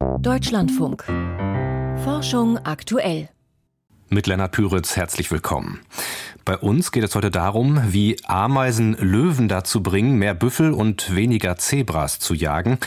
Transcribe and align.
Deutschlandfunk. 0.00 1.04
Forschung 2.04 2.56
aktuell. 2.64 3.28
Mit 4.08 4.26
Lennart 4.26 4.52
Püritz 4.52 4.96
herzlich 4.96 5.30
willkommen. 5.30 5.80
Bei 6.46 6.56
uns 6.56 6.90
geht 6.90 7.04
es 7.04 7.14
heute 7.14 7.30
darum, 7.30 7.82
wie 7.92 8.16
Ameisen 8.24 8.94
Löwen 8.94 9.46
dazu 9.46 9.82
bringen, 9.82 10.16
mehr 10.16 10.32
Büffel 10.32 10.72
und 10.72 11.14
weniger 11.14 11.58
Zebras 11.58 12.18
zu 12.18 12.32
jagen. 12.32 12.78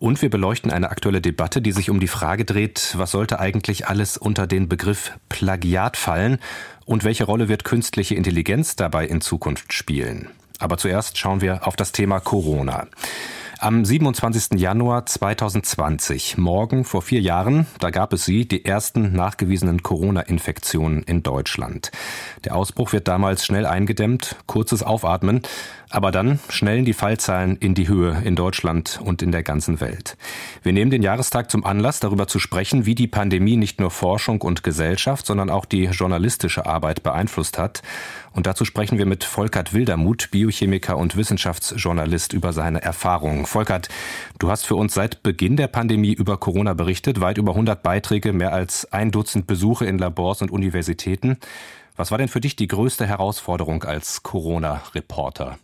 Und 0.00 0.22
wir 0.22 0.28
beleuchten 0.28 0.72
eine 0.72 0.90
aktuelle 0.90 1.20
Debatte, 1.20 1.62
die 1.62 1.70
sich 1.70 1.88
um 1.88 2.00
die 2.00 2.08
Frage 2.08 2.44
dreht, 2.44 2.94
was 2.96 3.12
sollte 3.12 3.38
eigentlich 3.38 3.86
alles 3.86 4.16
unter 4.16 4.48
den 4.48 4.68
Begriff 4.68 5.12
Plagiat 5.28 5.96
fallen 5.96 6.38
und 6.84 7.04
welche 7.04 7.24
Rolle 7.24 7.48
wird 7.48 7.62
künstliche 7.62 8.16
Intelligenz 8.16 8.74
dabei 8.74 9.06
in 9.06 9.20
Zukunft 9.20 9.72
spielen. 9.72 10.30
Aber 10.58 10.78
zuerst 10.78 11.16
schauen 11.16 11.40
wir 11.40 11.64
auf 11.66 11.76
das 11.76 11.92
Thema 11.92 12.18
Corona. 12.18 12.88
Am 13.58 13.86
27. 13.86 14.60
Januar 14.60 15.06
2020, 15.06 16.36
morgen 16.36 16.84
vor 16.84 17.00
vier 17.00 17.22
Jahren, 17.22 17.66
da 17.80 17.88
gab 17.88 18.12
es 18.12 18.26
sie, 18.26 18.46
die 18.46 18.66
ersten 18.66 19.14
nachgewiesenen 19.14 19.82
Corona-Infektionen 19.82 21.02
in 21.04 21.22
Deutschland. 21.22 21.90
Der 22.44 22.54
Ausbruch 22.54 22.92
wird 22.92 23.08
damals 23.08 23.46
schnell 23.46 23.64
eingedämmt, 23.64 24.36
kurzes 24.44 24.82
Aufatmen, 24.82 25.40
aber 25.90 26.10
dann 26.10 26.40
schnellen 26.48 26.84
die 26.84 26.92
Fallzahlen 26.92 27.56
in 27.56 27.74
die 27.74 27.88
Höhe 27.88 28.20
in 28.24 28.34
Deutschland 28.34 29.00
und 29.02 29.22
in 29.22 29.30
der 29.30 29.42
ganzen 29.42 29.80
Welt. 29.80 30.16
Wir 30.62 30.72
nehmen 30.72 30.90
den 30.90 31.02
Jahrestag 31.02 31.50
zum 31.50 31.64
Anlass, 31.64 32.00
darüber 32.00 32.26
zu 32.26 32.38
sprechen, 32.38 32.86
wie 32.86 32.94
die 32.94 33.06
Pandemie 33.06 33.56
nicht 33.56 33.78
nur 33.78 33.90
Forschung 33.90 34.42
und 34.42 34.62
Gesellschaft, 34.62 35.26
sondern 35.26 35.48
auch 35.48 35.64
die 35.64 35.84
journalistische 35.84 36.66
Arbeit 36.66 37.02
beeinflusst 37.02 37.58
hat. 37.58 37.82
Und 38.32 38.46
dazu 38.46 38.64
sprechen 38.64 38.98
wir 38.98 39.06
mit 39.06 39.24
Volkert 39.24 39.72
Wildermuth, 39.72 40.30
Biochemiker 40.30 40.96
und 40.96 41.16
Wissenschaftsjournalist, 41.16 42.32
über 42.32 42.52
seine 42.52 42.82
Erfahrungen. 42.82 43.46
Volkert, 43.46 43.88
du 44.38 44.50
hast 44.50 44.66
für 44.66 44.76
uns 44.76 44.94
seit 44.94 45.22
Beginn 45.22 45.56
der 45.56 45.68
Pandemie 45.68 46.12
über 46.12 46.36
Corona 46.36 46.74
berichtet, 46.74 47.20
weit 47.20 47.38
über 47.38 47.52
100 47.52 47.82
Beiträge, 47.82 48.32
mehr 48.32 48.52
als 48.52 48.92
ein 48.92 49.10
Dutzend 49.10 49.46
Besuche 49.46 49.86
in 49.86 49.98
Labors 49.98 50.42
und 50.42 50.50
Universitäten. 50.50 51.38
Was 51.96 52.10
war 52.10 52.18
denn 52.18 52.28
für 52.28 52.40
dich 52.40 52.56
die 52.56 52.68
größte 52.68 53.06
Herausforderung 53.06 53.84
als 53.84 54.22
Corona-Reporter? 54.22 55.56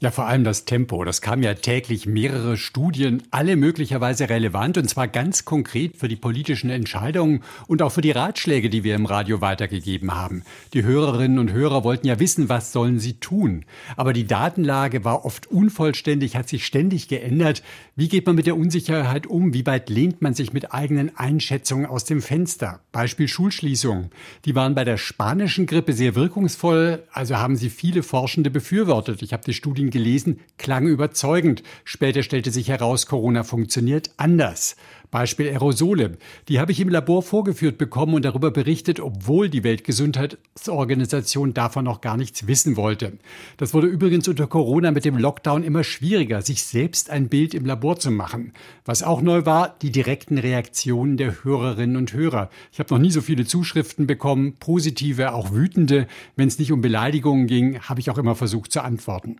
Ja, 0.00 0.12
vor 0.12 0.26
allem 0.26 0.44
das 0.44 0.64
Tempo. 0.64 1.02
Das 1.02 1.20
kam 1.22 1.42
ja 1.42 1.54
täglich 1.54 2.06
mehrere 2.06 2.56
Studien, 2.56 3.20
alle 3.32 3.56
möglicherweise 3.56 4.28
relevant 4.28 4.78
und 4.78 4.88
zwar 4.88 5.08
ganz 5.08 5.44
konkret 5.44 5.96
für 5.96 6.06
die 6.06 6.14
politischen 6.14 6.70
Entscheidungen 6.70 7.42
und 7.66 7.82
auch 7.82 7.90
für 7.90 8.00
die 8.00 8.12
Ratschläge, 8.12 8.70
die 8.70 8.84
wir 8.84 8.94
im 8.94 9.06
Radio 9.06 9.40
weitergegeben 9.40 10.14
haben. 10.14 10.44
Die 10.72 10.84
Hörerinnen 10.84 11.40
und 11.40 11.50
Hörer 11.50 11.82
wollten 11.82 12.06
ja 12.06 12.20
wissen, 12.20 12.48
was 12.48 12.70
sollen 12.70 13.00
sie 13.00 13.14
tun. 13.14 13.64
Aber 13.96 14.12
die 14.12 14.28
Datenlage 14.28 15.04
war 15.04 15.24
oft 15.24 15.48
unvollständig, 15.48 16.36
hat 16.36 16.48
sich 16.48 16.64
ständig 16.64 17.08
geändert. 17.08 17.64
Wie 17.98 18.06
geht 18.06 18.26
man 18.26 18.36
mit 18.36 18.46
der 18.46 18.56
Unsicherheit 18.56 19.26
um? 19.26 19.52
Wie 19.54 19.66
weit 19.66 19.90
lehnt 19.90 20.22
man 20.22 20.32
sich 20.32 20.52
mit 20.52 20.72
eigenen 20.72 21.16
Einschätzungen 21.16 21.84
aus 21.84 22.04
dem 22.04 22.22
Fenster? 22.22 22.78
Beispiel 22.92 23.26
Schulschließungen. 23.26 24.10
Die 24.44 24.54
waren 24.54 24.76
bei 24.76 24.84
der 24.84 24.98
spanischen 24.98 25.66
Grippe 25.66 25.92
sehr 25.92 26.14
wirkungsvoll, 26.14 27.02
also 27.10 27.38
haben 27.38 27.56
sie 27.56 27.70
viele 27.70 28.04
Forschende 28.04 28.50
befürwortet. 28.50 29.20
Ich 29.22 29.32
habe 29.32 29.42
die 29.42 29.52
Studien 29.52 29.90
gelesen, 29.90 30.38
klang 30.58 30.86
überzeugend. 30.86 31.64
Später 31.82 32.22
stellte 32.22 32.52
sich 32.52 32.68
heraus, 32.68 33.06
Corona 33.06 33.42
funktioniert 33.42 34.10
anders. 34.16 34.76
Beispiel 35.10 35.48
Aerosole. 35.48 36.18
Die 36.48 36.60
habe 36.60 36.72
ich 36.72 36.80
im 36.80 36.88
Labor 36.88 37.22
vorgeführt 37.22 37.78
bekommen 37.78 38.14
und 38.14 38.24
darüber 38.24 38.50
berichtet, 38.50 39.00
obwohl 39.00 39.48
die 39.48 39.64
Weltgesundheitsorganisation 39.64 41.54
davon 41.54 41.84
noch 41.84 42.00
gar 42.00 42.16
nichts 42.16 42.46
wissen 42.46 42.76
wollte. 42.76 43.18
Das 43.56 43.74
wurde 43.74 43.86
übrigens 43.86 44.28
unter 44.28 44.46
Corona 44.46 44.90
mit 44.90 45.04
dem 45.04 45.16
Lockdown 45.16 45.62
immer 45.62 45.84
schwieriger, 45.84 46.42
sich 46.42 46.62
selbst 46.62 47.10
ein 47.10 47.28
Bild 47.28 47.54
im 47.54 47.64
Labor 47.64 47.98
zu 47.98 48.10
machen. 48.10 48.52
Was 48.84 49.02
auch 49.02 49.22
neu 49.22 49.46
war, 49.46 49.76
die 49.80 49.92
direkten 49.92 50.38
Reaktionen 50.38 51.16
der 51.16 51.44
Hörerinnen 51.44 51.96
und 51.96 52.12
Hörer. 52.12 52.50
Ich 52.72 52.78
habe 52.78 52.92
noch 52.94 53.00
nie 53.00 53.10
so 53.10 53.20
viele 53.20 53.44
Zuschriften 53.44 54.06
bekommen, 54.06 54.54
positive, 54.60 55.32
auch 55.32 55.52
wütende. 55.52 56.06
Wenn 56.36 56.48
es 56.48 56.58
nicht 56.58 56.72
um 56.72 56.80
Beleidigungen 56.80 57.46
ging, 57.46 57.80
habe 57.80 58.00
ich 58.00 58.10
auch 58.10 58.18
immer 58.18 58.34
versucht 58.34 58.72
zu 58.72 58.82
antworten. 58.82 59.36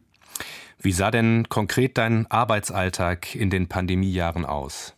Wie 0.80 0.92
sah 0.92 1.10
denn 1.10 1.48
konkret 1.48 1.98
dein 1.98 2.30
Arbeitsalltag 2.30 3.34
in 3.34 3.50
den 3.50 3.66
Pandemiejahren 3.66 4.44
aus? 4.44 4.94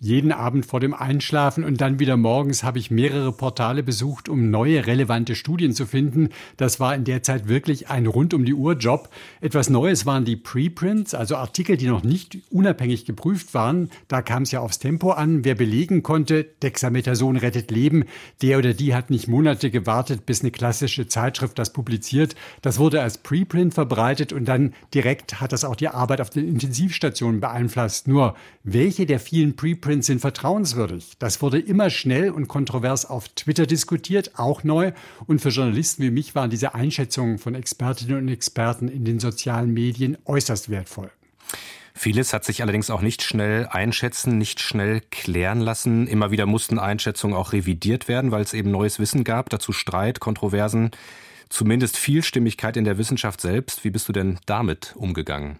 Jeden 0.00 0.30
Abend 0.30 0.64
vor 0.64 0.78
dem 0.78 0.94
Einschlafen 0.94 1.64
und 1.64 1.80
dann 1.80 1.98
wieder 1.98 2.16
morgens 2.16 2.62
habe 2.62 2.78
ich 2.78 2.92
mehrere 2.92 3.32
Portale 3.32 3.82
besucht, 3.82 4.28
um 4.28 4.48
neue 4.48 4.86
relevante 4.86 5.34
Studien 5.34 5.72
zu 5.72 5.86
finden. 5.86 6.28
Das 6.56 6.78
war 6.78 6.94
in 6.94 7.02
der 7.02 7.24
Zeit 7.24 7.48
wirklich 7.48 7.90
ein 7.90 8.06
rund 8.06 8.32
um 8.32 8.44
die 8.44 8.54
Uhr 8.54 8.74
Job. 8.74 9.08
Etwas 9.40 9.70
Neues 9.70 10.06
waren 10.06 10.24
die 10.24 10.36
Preprints, 10.36 11.14
also 11.14 11.34
Artikel, 11.34 11.76
die 11.76 11.88
noch 11.88 12.04
nicht 12.04 12.38
unabhängig 12.48 13.06
geprüft 13.06 13.54
waren. 13.54 13.90
Da 14.06 14.22
kam 14.22 14.44
es 14.44 14.52
ja 14.52 14.60
aufs 14.60 14.78
Tempo 14.78 15.10
an. 15.10 15.44
Wer 15.44 15.56
belegen 15.56 16.04
konnte, 16.04 16.44
Dexamethason 16.44 17.36
rettet 17.36 17.72
Leben, 17.72 18.04
der 18.40 18.58
oder 18.58 18.74
die 18.74 18.94
hat 18.94 19.10
nicht 19.10 19.26
Monate 19.26 19.68
gewartet, 19.68 20.26
bis 20.26 20.42
eine 20.42 20.52
klassische 20.52 21.08
Zeitschrift 21.08 21.58
das 21.58 21.72
publiziert. 21.72 22.36
Das 22.62 22.78
wurde 22.78 23.02
als 23.02 23.18
Preprint 23.18 23.74
verbreitet 23.74 24.32
und 24.32 24.44
dann 24.44 24.74
direkt 24.94 25.40
hat 25.40 25.50
das 25.50 25.64
auch 25.64 25.74
die 25.74 25.88
Arbeit 25.88 26.20
auf 26.20 26.30
den 26.30 26.46
Intensivstationen 26.46 27.40
beeinflusst. 27.40 28.06
Nur 28.06 28.36
welche 28.62 29.04
der 29.04 29.18
vielen 29.18 29.56
Preprints 29.56 29.87
Blueprints 29.88 30.06
sind 30.06 30.20
vertrauenswürdig. 30.20 31.12
Das 31.18 31.40
wurde 31.40 31.58
immer 31.58 31.88
schnell 31.88 32.30
und 32.30 32.46
kontrovers 32.46 33.06
auf 33.06 33.30
Twitter 33.30 33.64
diskutiert, 33.64 34.32
auch 34.38 34.62
neu. 34.62 34.92
Und 35.26 35.40
für 35.40 35.48
Journalisten 35.48 36.02
wie 36.02 36.10
mich 36.10 36.34
waren 36.34 36.50
diese 36.50 36.74
Einschätzungen 36.74 37.38
von 37.38 37.54
Expertinnen 37.54 38.18
und 38.18 38.28
Experten 38.28 38.88
in 38.88 39.06
den 39.06 39.18
sozialen 39.18 39.72
Medien 39.72 40.18
äußerst 40.26 40.68
wertvoll. 40.68 41.10
Vieles 41.94 42.34
hat 42.34 42.44
sich 42.44 42.60
allerdings 42.60 42.90
auch 42.90 43.00
nicht 43.00 43.22
schnell 43.22 43.66
einschätzen, 43.66 44.36
nicht 44.36 44.60
schnell 44.60 45.00
klären 45.10 45.60
lassen. 45.60 46.06
Immer 46.06 46.30
wieder 46.30 46.44
mussten 46.44 46.78
Einschätzungen 46.78 47.34
auch 47.34 47.54
revidiert 47.54 48.08
werden, 48.08 48.30
weil 48.30 48.42
es 48.42 48.52
eben 48.52 48.70
neues 48.70 48.98
Wissen 48.98 49.24
gab, 49.24 49.48
dazu 49.48 49.72
Streit, 49.72 50.20
Kontroversen, 50.20 50.90
zumindest 51.48 51.96
Vielstimmigkeit 51.96 52.76
in 52.76 52.84
der 52.84 52.98
Wissenschaft 52.98 53.40
selbst. 53.40 53.84
Wie 53.84 53.90
bist 53.90 54.06
du 54.06 54.12
denn 54.12 54.38
damit 54.44 54.92
umgegangen? 54.96 55.58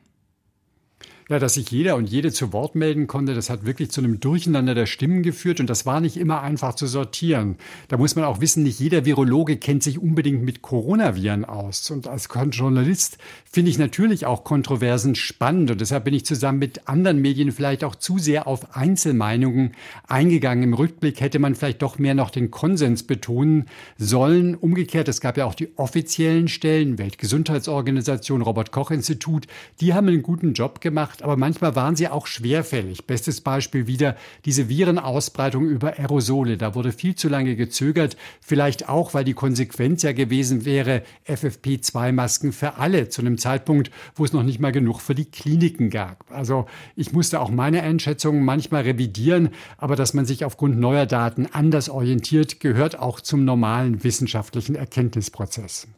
Ja, 1.30 1.38
dass 1.38 1.54
sich 1.54 1.70
jeder 1.70 1.96
und 1.96 2.08
jede 2.08 2.32
zu 2.32 2.54
Wort 2.54 2.74
melden 2.74 3.06
konnte, 3.06 3.34
das 3.34 3.50
hat 3.50 3.66
wirklich 3.66 3.90
zu 3.90 4.00
einem 4.00 4.18
Durcheinander 4.18 4.74
der 4.74 4.86
Stimmen 4.86 5.22
geführt 5.22 5.60
und 5.60 5.68
das 5.68 5.84
war 5.84 6.00
nicht 6.00 6.16
immer 6.16 6.40
einfach 6.40 6.74
zu 6.74 6.86
sortieren. 6.86 7.58
Da 7.88 7.98
muss 7.98 8.16
man 8.16 8.24
auch 8.24 8.40
wissen, 8.40 8.62
nicht 8.62 8.80
jeder 8.80 9.04
Virologe 9.04 9.58
kennt 9.58 9.82
sich 9.82 9.98
unbedingt 9.98 10.42
mit 10.42 10.62
Coronaviren 10.62 11.44
aus. 11.44 11.90
Und 11.90 12.08
als 12.08 12.30
Journalist 12.52 13.18
finde 13.44 13.70
ich 13.70 13.76
natürlich 13.76 14.24
auch 14.24 14.42
Kontroversen 14.42 15.14
spannend 15.16 15.70
und 15.70 15.82
deshalb 15.82 16.04
bin 16.04 16.14
ich 16.14 16.24
zusammen 16.24 16.60
mit 16.60 16.88
anderen 16.88 17.20
Medien 17.20 17.52
vielleicht 17.52 17.84
auch 17.84 17.94
zu 17.94 18.16
sehr 18.16 18.46
auf 18.46 18.74
Einzelmeinungen 18.74 19.72
eingegangen. 20.06 20.64
Im 20.64 20.72
Rückblick 20.72 21.20
hätte 21.20 21.38
man 21.38 21.54
vielleicht 21.54 21.82
doch 21.82 21.98
mehr 21.98 22.14
noch 22.14 22.30
den 22.30 22.50
Konsens 22.50 23.02
betonen 23.02 23.66
sollen. 23.98 24.54
Umgekehrt, 24.54 25.08
es 25.08 25.20
gab 25.20 25.36
ja 25.36 25.44
auch 25.44 25.54
die 25.54 25.76
offiziellen 25.76 26.48
Stellen, 26.48 26.96
Weltgesundheitsorganisation, 26.96 28.40
Robert 28.40 28.72
Koch 28.72 28.90
Institut, 28.90 29.46
die 29.82 29.92
haben 29.92 30.08
einen 30.08 30.22
guten 30.22 30.54
Job 30.54 30.80
gemacht 30.80 31.17
gemacht, 31.18 31.22
aber 31.22 31.36
manchmal 31.36 31.76
waren 31.76 31.96
sie 31.96 32.08
auch 32.08 32.26
schwerfällig. 32.26 33.06
Bestes 33.06 33.40
Beispiel 33.40 33.86
wieder 33.86 34.16
diese 34.44 34.68
Virenausbreitung 34.68 35.68
über 35.68 35.98
Aerosole. 35.98 36.56
Da 36.56 36.74
wurde 36.74 36.92
viel 36.92 37.14
zu 37.14 37.28
lange 37.28 37.56
gezögert, 37.56 38.16
vielleicht 38.40 38.88
auch, 38.88 39.14
weil 39.14 39.24
die 39.24 39.34
Konsequenz 39.34 40.02
ja 40.02 40.12
gewesen 40.12 40.64
wäre, 40.64 41.02
FFP2-Masken 41.26 42.52
für 42.52 42.76
alle 42.76 43.08
zu 43.08 43.20
einem 43.22 43.38
Zeitpunkt, 43.38 43.90
wo 44.14 44.24
es 44.24 44.32
noch 44.32 44.42
nicht 44.42 44.60
mal 44.60 44.72
genug 44.72 45.00
für 45.00 45.14
die 45.14 45.26
Kliniken 45.26 45.90
gab. 45.90 46.24
Also 46.30 46.66
ich 46.96 47.12
musste 47.12 47.40
auch 47.40 47.50
meine 47.50 47.82
Einschätzungen 47.82 48.44
manchmal 48.44 48.82
revidieren, 48.82 49.50
aber 49.76 49.96
dass 49.96 50.14
man 50.14 50.26
sich 50.26 50.44
aufgrund 50.44 50.78
neuer 50.78 51.06
Daten 51.06 51.46
anders 51.46 51.88
orientiert, 51.88 52.60
gehört 52.60 52.98
auch 52.98 53.20
zum 53.20 53.44
normalen 53.44 54.04
wissenschaftlichen 54.04 54.74
Erkenntnisprozess. 54.74 55.88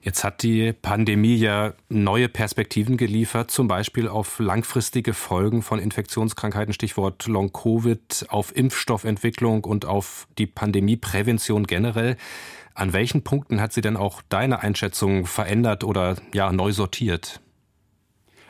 Jetzt 0.00 0.22
hat 0.22 0.42
die 0.42 0.72
Pandemie 0.72 1.36
ja 1.36 1.74
neue 1.88 2.28
Perspektiven 2.28 2.96
geliefert, 2.96 3.50
zum 3.50 3.66
Beispiel 3.66 4.08
auf 4.08 4.38
langfristige 4.38 5.12
Folgen 5.12 5.62
von 5.62 5.78
Infektionskrankheiten, 5.80 6.72
Stichwort 6.72 7.26
Long-Covid, 7.26 8.26
auf 8.28 8.56
Impfstoffentwicklung 8.56 9.64
und 9.64 9.86
auf 9.86 10.28
die 10.38 10.46
Pandemieprävention 10.46 11.66
generell. 11.66 12.16
An 12.74 12.92
welchen 12.92 13.24
Punkten 13.24 13.60
hat 13.60 13.72
sie 13.72 13.80
denn 13.80 13.96
auch 13.96 14.22
deine 14.28 14.60
Einschätzung 14.60 15.26
verändert 15.26 15.82
oder 15.82 16.16
ja 16.32 16.52
neu 16.52 16.70
sortiert? 16.70 17.40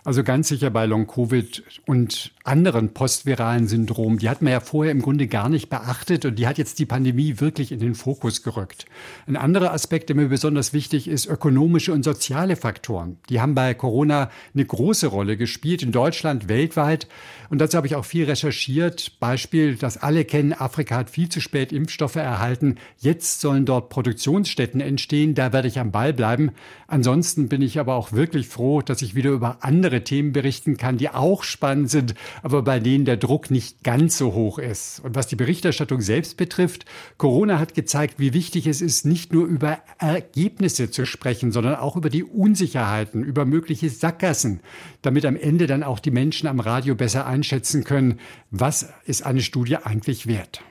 Also 0.08 0.24
ganz 0.24 0.48
sicher 0.48 0.70
bei 0.70 0.86
Long-Covid 0.86 1.82
und 1.84 2.32
anderen 2.42 2.94
postviralen 2.94 3.68
Syndromen, 3.68 4.18
die 4.18 4.30
hat 4.30 4.40
man 4.40 4.52
ja 4.52 4.60
vorher 4.60 4.90
im 4.90 5.02
Grunde 5.02 5.26
gar 5.26 5.50
nicht 5.50 5.68
beachtet 5.68 6.24
und 6.24 6.38
die 6.38 6.46
hat 6.46 6.56
jetzt 6.56 6.78
die 6.78 6.86
Pandemie 6.86 7.40
wirklich 7.40 7.72
in 7.72 7.78
den 7.78 7.94
Fokus 7.94 8.42
gerückt. 8.42 8.86
Ein 9.26 9.36
anderer 9.36 9.70
Aspekt, 9.74 10.08
der 10.08 10.16
mir 10.16 10.28
besonders 10.28 10.72
wichtig 10.72 11.08
ist, 11.08 11.26
ökonomische 11.26 11.92
und 11.92 12.04
soziale 12.04 12.56
Faktoren. 12.56 13.18
Die 13.28 13.42
haben 13.42 13.54
bei 13.54 13.74
Corona 13.74 14.30
eine 14.54 14.64
große 14.64 15.08
Rolle 15.08 15.36
gespielt, 15.36 15.82
in 15.82 15.92
Deutschland, 15.92 16.48
weltweit. 16.48 17.06
Und 17.50 17.60
dazu 17.60 17.76
habe 17.76 17.86
ich 17.86 17.94
auch 17.94 18.06
viel 18.06 18.24
recherchiert. 18.24 19.20
Beispiel, 19.20 19.76
das 19.76 19.98
alle 19.98 20.24
kennen, 20.24 20.54
Afrika 20.54 20.96
hat 20.96 21.10
viel 21.10 21.28
zu 21.28 21.42
spät 21.42 21.70
Impfstoffe 21.70 22.16
erhalten. 22.16 22.76
Jetzt 22.96 23.42
sollen 23.42 23.66
dort 23.66 23.90
Produktionsstätten 23.90 24.80
entstehen. 24.80 25.34
Da 25.34 25.52
werde 25.52 25.68
ich 25.68 25.78
am 25.78 25.90
Ball 25.90 26.14
bleiben. 26.14 26.52
Ansonsten 26.86 27.50
bin 27.50 27.60
ich 27.60 27.78
aber 27.78 27.94
auch 27.94 28.12
wirklich 28.12 28.48
froh, 28.48 28.80
dass 28.80 29.02
ich 29.02 29.14
wieder 29.14 29.30
über 29.32 29.58
andere 29.60 29.97
andere 29.98 30.04
Themen 30.04 30.32
berichten 30.32 30.76
kann, 30.76 30.96
die 30.96 31.10
auch 31.10 31.42
spannend 31.42 31.90
sind, 31.90 32.14
aber 32.42 32.62
bei 32.62 32.78
denen 32.78 33.04
der 33.04 33.16
Druck 33.16 33.50
nicht 33.50 33.82
ganz 33.82 34.16
so 34.16 34.32
hoch 34.32 34.58
ist. 34.58 35.00
Und 35.00 35.14
was 35.14 35.26
die 35.26 35.36
Berichterstattung 35.36 36.00
selbst 36.00 36.36
betrifft, 36.36 36.84
Corona 37.16 37.58
hat 37.58 37.74
gezeigt, 37.74 38.14
wie 38.18 38.32
wichtig 38.32 38.66
es 38.66 38.80
ist, 38.80 39.04
nicht 39.04 39.32
nur 39.32 39.46
über 39.46 39.78
Ergebnisse 39.98 40.90
zu 40.90 41.04
sprechen, 41.04 41.52
sondern 41.52 41.76
auch 41.76 41.96
über 41.96 42.10
die 42.10 42.24
Unsicherheiten, 42.24 43.24
über 43.24 43.44
mögliche 43.44 43.90
Sackgassen, 43.90 44.60
damit 45.02 45.24
am 45.24 45.36
Ende 45.36 45.66
dann 45.66 45.82
auch 45.82 45.98
die 45.98 46.10
Menschen 46.10 46.46
am 46.46 46.60
Radio 46.60 46.94
besser 46.94 47.26
einschätzen 47.26 47.84
können, 47.84 48.20
was 48.50 48.88
ist 49.04 49.26
eine 49.26 49.42
Studie 49.42 49.76
eigentlich 49.76 50.26
wert. 50.26 50.62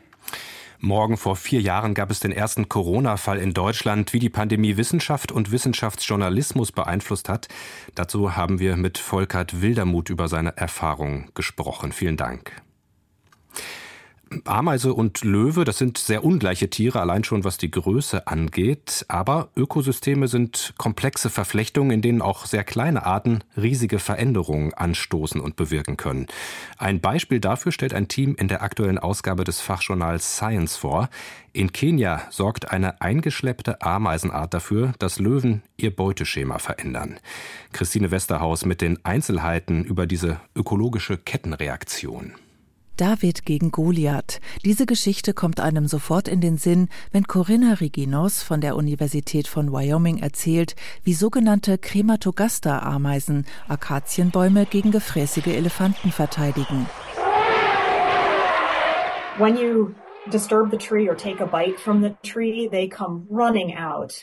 Morgen 0.80 1.18
vor 1.18 1.36
vier 1.36 1.60
Jahren 1.60 1.96
gab 1.96 2.12
es 2.12 2.20
den 2.20 2.32
ersten 2.32 2.70
Corona-Fall 2.70 3.40
in 3.40 3.54
Deutschland. 3.54 4.14
Wie 4.14 4.20
die 4.20 4.30
Pandemie 4.30 4.78
Wissenschaft 4.78 5.32
und 5.32 5.52
Wissenschaftsjournalismus 5.52 6.72
beeinflusst 6.72 7.30
hat, 7.30 7.48
dazu 7.96 8.36
haben 8.36 8.60
wir 8.60 8.76
mit 8.76 9.00
Volkert 9.00 9.62
Wildermuth 9.62 10.10
über 10.10 10.28
seine 10.28 10.56
Erfahrungen 10.56 11.30
gesprochen. 11.34 11.92
Vielen 11.92 12.16
Dank. 12.16 12.62
Ameise 14.46 14.94
und 14.94 15.24
Löwe, 15.24 15.64
das 15.64 15.78
sind 15.78 15.98
sehr 15.98 16.24
ungleiche 16.24 16.70
Tiere, 16.70 17.00
allein 17.00 17.24
schon 17.24 17.44
was 17.44 17.58
die 17.58 17.72
Größe 17.72 18.28
angeht. 18.28 19.06
Aber 19.08 19.50
Ökosysteme 19.56 20.28
sind 20.28 20.74
komplexe 20.78 21.30
Verflechtungen, 21.30 21.92
in 21.92 22.02
denen 22.02 22.22
auch 22.22 22.46
sehr 22.46 22.64
kleine 22.64 23.06
Arten 23.06 23.44
riesige 23.56 24.00
Veränderungen 24.00 24.74
anstoßen 24.74 25.40
und 25.40 25.56
bewirken 25.56 25.98
können. 25.98 26.28
Ein 26.78 27.00
Beispiel 27.00 27.40
dafür 27.40 27.72
stellt 27.72 27.94
ein 27.94 28.08
Team 28.08 28.36
in 28.38 28.48
der 28.48 28.62
aktuellen 28.62 28.98
Ausgabe 28.98 29.44
des 29.44 29.62
Fachjournals 29.62 30.36
Science 30.36 30.78
vor. 30.78 31.10
In 31.54 31.72
Kenia 31.72 32.22
sorgt 32.30 32.72
eine 32.72 33.02
eingeschleppte 33.02 33.82
Ameisenart 33.82 34.54
dafür, 34.54 34.94
dass 35.00 35.20
Löwen 35.20 35.64
ihr 35.78 35.96
Beuteschema 35.96 36.60
verändern. 36.60 37.20
Christine 37.74 38.12
Westerhaus 38.12 38.66
mit 38.66 38.82
den 38.82 39.04
Einzelheiten 39.06 39.84
über 39.84 40.06
diese 40.06 40.40
ökologische 40.56 41.18
Kettenreaktion. 41.18 42.34
David 42.98 43.46
gegen 43.46 43.72
Goliath. 43.72 44.42
Diese 44.66 44.86
Geschichte 44.86 45.34
kommt 45.34 45.60
einem 45.60 45.88
sofort 45.88 46.28
in 46.28 46.42
den 46.42 46.58
Sinn, 46.58 46.90
wenn 47.12 47.26
Corinna 47.26 47.74
Riginos 47.74 48.44
von 48.44 48.60
der 48.60 48.76
Universität 48.76 49.48
von 49.48 49.72
Wyoming 49.72 50.18
erzählt, 50.18 50.76
wie 51.04 51.14
sogenannte 51.14 51.78
Crematogaster-Ameisen 51.78 53.46
Akazienbäume 53.68 54.66
gegen 54.66 54.92
gefräßige 54.92 55.48
Elefanten 55.48 56.12
verteidigen. 56.12 56.88
When 59.38 59.56
you 59.56 59.94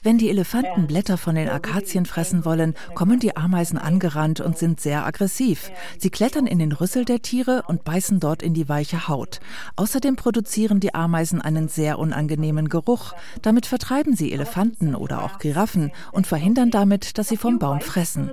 wenn 0.02 0.18
die 0.18 0.28
Elefanten 0.28 0.86
Blätter 0.86 1.16
von 1.16 1.34
den 1.34 1.48
Akazien 1.48 2.06
fressen 2.06 2.44
wollen, 2.44 2.74
kommen 2.94 3.20
die 3.20 3.36
Ameisen 3.36 3.78
angerannt 3.78 4.40
und 4.40 4.58
sind 4.58 4.80
sehr 4.80 5.06
aggressiv. 5.06 5.70
Sie 5.98 6.10
klettern 6.10 6.46
in 6.46 6.58
den 6.58 6.72
Rüssel 6.72 7.04
der 7.04 7.22
Tiere 7.22 7.62
und 7.68 7.84
beißen 7.84 8.20
dort 8.20 8.42
in 8.42 8.52
die 8.52 8.68
weiche 8.68 9.08
Haut. 9.08 9.40
Außerdem 9.76 10.16
produzieren 10.16 10.80
die 10.80 10.94
Ameisen 10.94 11.40
einen 11.40 11.68
sehr 11.68 11.98
unangenehmen 11.98 12.68
Geruch. 12.68 13.14
Damit 13.40 13.66
vertreiben 13.66 14.14
sie 14.14 14.32
Elefanten 14.32 14.94
oder 14.94 15.24
auch 15.24 15.38
Giraffen 15.38 15.90
und 16.12 16.26
verhindern 16.26 16.70
damit, 16.70 17.16
dass 17.18 17.28
sie 17.28 17.36
vom 17.38 17.58
Baum 17.58 17.80
fressen. 17.80 18.30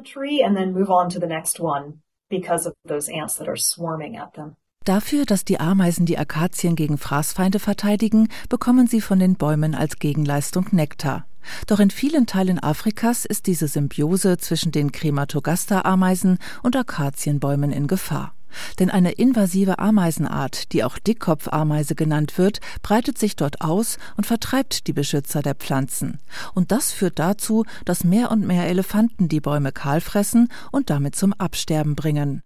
because 2.31 2.65
of 2.65 2.73
those 2.85 3.09
ants 3.09 3.35
that 3.35 3.47
are 3.47 3.57
swarming 3.57 4.17
at 4.17 4.33
them. 4.33 4.55
Dafür, 4.83 5.25
dass 5.25 5.45
die 5.45 5.59
Ameisen 5.59 6.07
die 6.07 6.17
Akazien 6.17 6.75
gegen 6.75 6.97
Fraßfeinde 6.97 7.59
verteidigen, 7.59 8.29
bekommen 8.49 8.87
sie 8.87 8.99
von 8.99 9.19
den 9.19 9.35
Bäumen 9.35 9.75
als 9.75 9.97
Gegenleistung 9.97 10.67
Nektar. 10.71 11.25
Doch 11.67 11.79
in 11.79 11.91
vielen 11.91 12.25
Teilen 12.25 12.57
Afrikas 12.61 13.25
ist 13.25 13.45
diese 13.45 13.67
Symbiose 13.67 14.37
zwischen 14.37 14.71
den 14.71 14.91
Crematogaster-Ameisen 14.91 16.39
und 16.63 16.75
Akazienbäumen 16.75 17.71
in 17.71 17.85
Gefahr. 17.85 18.33
Denn 18.79 18.89
eine 18.89 19.11
invasive 19.11 19.77
Ameisenart, 19.79 20.73
die 20.73 20.83
auch 20.83 20.97
Dickkopfameise 20.97 21.95
genannt 21.95 22.37
wird, 22.39 22.59
breitet 22.81 23.17
sich 23.17 23.35
dort 23.35 23.61
aus 23.61 23.97
und 24.17 24.25
vertreibt 24.25 24.87
die 24.87 24.93
Beschützer 24.93 25.41
der 25.41 25.55
Pflanzen. 25.55 26.19
Und 26.53 26.71
das 26.71 26.91
führt 26.91 27.19
dazu, 27.19 27.65
dass 27.85 28.03
mehr 28.03 28.31
und 28.31 28.45
mehr 28.45 28.67
Elefanten 28.67 29.29
die 29.29 29.41
Bäume 29.41 29.71
kahl 29.71 30.01
fressen 30.01 30.49
und 30.71 30.89
damit 30.89 31.15
zum 31.15 31.33
Absterben 31.33 31.95
bringen. 31.95 32.41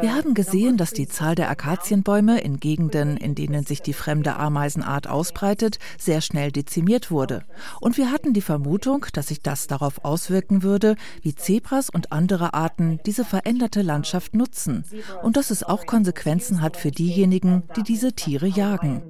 Wir 0.00 0.14
haben 0.14 0.34
gesehen, 0.34 0.76
dass 0.76 0.92
die 0.92 1.06
Zahl 1.06 1.36
der 1.36 1.48
Akazienbäume 1.50 2.40
in 2.40 2.58
Gegenden, 2.58 3.16
in 3.16 3.36
denen 3.36 3.64
sich 3.64 3.80
die 3.80 3.92
fremde 3.92 4.36
Ameisenart 4.36 5.08
ausbreitet, 5.08 5.78
sehr 5.96 6.20
schnell 6.20 6.50
dezimiert 6.50 7.12
wurde. 7.12 7.44
Und 7.80 7.96
wir 7.96 8.10
hatten 8.10 8.32
die 8.32 8.40
Vermutung, 8.40 9.06
dass 9.12 9.28
sich 9.28 9.40
das 9.40 9.68
darauf 9.68 10.04
auswirken 10.04 10.64
würde, 10.64 10.96
wie 11.22 11.36
Zebras 11.36 11.88
und 11.88 12.10
andere 12.10 12.54
Arten 12.54 12.98
diese 13.06 13.24
veränderte 13.24 13.82
Landschaft 13.82 14.34
nutzen 14.34 14.84
und 15.22 15.36
dass 15.36 15.50
es 15.50 15.62
auch 15.62 15.86
Konsequenzen 15.86 16.62
hat 16.62 16.76
für 16.76 16.90
diejenigen, 16.90 17.62
die 17.76 17.84
diese 17.84 18.14
Tiere 18.14 18.46
jagen. 18.48 19.02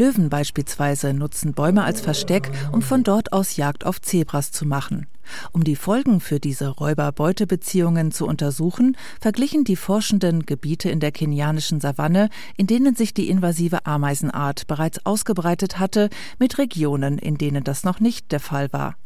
Löwen 0.00 0.30
beispielsweise 0.30 1.12
nutzen 1.12 1.52
Bäume 1.52 1.84
als 1.84 2.00
Versteck, 2.00 2.50
um 2.72 2.80
von 2.80 3.04
dort 3.04 3.34
aus 3.34 3.56
Jagd 3.56 3.84
auf 3.84 4.00
Zebras 4.00 4.50
zu 4.50 4.64
machen. 4.64 5.06
Um 5.52 5.62
die 5.62 5.76
Folgen 5.76 6.20
für 6.20 6.40
diese 6.40 6.68
Räuber-Beute-Beziehungen 6.68 8.10
zu 8.10 8.26
untersuchen, 8.26 8.96
verglichen 9.20 9.62
die 9.64 9.76
Forschenden 9.76 10.46
Gebiete 10.46 10.88
in 10.88 11.00
der 11.00 11.12
kenianischen 11.12 11.82
Savanne, 11.82 12.30
in 12.56 12.66
denen 12.66 12.94
sich 12.94 13.12
die 13.12 13.28
invasive 13.28 13.84
Ameisenart 13.84 14.66
bereits 14.66 15.04
ausgebreitet 15.04 15.78
hatte, 15.78 16.08
mit 16.38 16.56
Regionen, 16.56 17.18
in 17.18 17.36
denen 17.36 17.62
das 17.62 17.84
noch 17.84 18.00
nicht 18.00 18.32
der 18.32 18.40
Fall 18.40 18.72
war. 18.72 18.96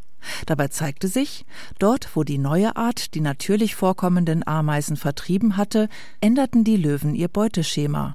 Dabei 0.47 0.69
zeigte 0.69 1.09
sich, 1.09 1.45
dort, 1.81 2.15
wo 2.15 2.23
die 2.23 2.39
neue 2.39 2.77
Art 2.77 3.15
die 3.15 3.21
natürlich 3.21 3.75
vorkommenden 3.75 4.47
Ameisen 4.47 4.97
vertrieben 4.97 5.57
hatte, 5.57 5.89
änderten 6.21 6.63
die 6.63 6.77
Löwen 6.77 7.17
ihr 7.17 7.27
Beuteschema. 7.27 8.15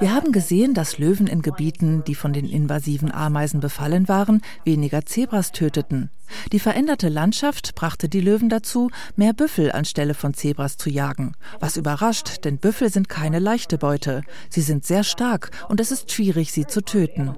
Wir 0.00 0.14
haben 0.14 0.32
gesehen, 0.32 0.74
dass 0.74 0.98
Löwen 0.98 1.26
in 1.26 1.40
Gebieten, 1.40 2.04
die 2.06 2.14
von 2.14 2.34
den 2.34 2.44
invasiven 2.44 3.10
Ameisen 3.10 3.60
befallen 3.60 4.06
waren, 4.06 4.42
weniger 4.62 5.06
Zebras 5.06 5.52
töteten. 5.52 6.10
Die 6.52 6.58
veränderte 6.58 7.08
Landschaft 7.08 7.74
brachte 7.74 8.10
die 8.10 8.20
Löwen 8.20 8.50
dazu, 8.50 8.90
mehr 9.16 9.32
Büffel 9.32 9.72
anstelle 9.72 10.12
von 10.12 10.34
Zebras 10.34 10.76
zu 10.76 10.90
jagen. 10.90 11.36
Was 11.58 11.78
überrascht, 11.78 12.44
denn 12.44 12.58
Büffel 12.58 12.90
sind 12.90 13.08
keine 13.08 13.38
leichte 13.38 13.78
Beute. 13.78 14.20
Sie 14.50 14.60
sind 14.60 14.84
sehr 14.84 15.04
stark 15.04 15.52
und 15.70 15.80
es 15.80 15.90
ist 15.90 16.12
schwierig, 16.12 16.52
sie 16.52 16.66
zu 16.66 16.82
töten. 16.82 17.34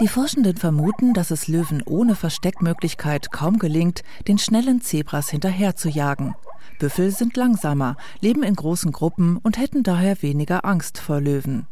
Die 0.00 0.06
Forschenden 0.06 0.56
vermuten, 0.56 1.12
dass 1.12 1.32
es 1.32 1.48
Löwen 1.48 1.82
ohne 1.84 2.14
Versteckmöglichkeit 2.14 3.32
kaum 3.32 3.58
gelingt, 3.58 4.04
den 4.28 4.38
schnellen 4.38 4.80
Zebras 4.80 5.28
hinterherzujagen. 5.30 6.36
Büffel 6.78 7.10
sind 7.10 7.36
langsamer, 7.36 7.96
leben 8.20 8.44
in 8.44 8.54
großen 8.54 8.92
Gruppen 8.92 9.38
und 9.38 9.58
hätten 9.58 9.82
daher 9.82 10.22
weniger 10.22 10.64
Angst 10.64 10.98
vor 10.98 11.20
Löwen. 11.20 11.66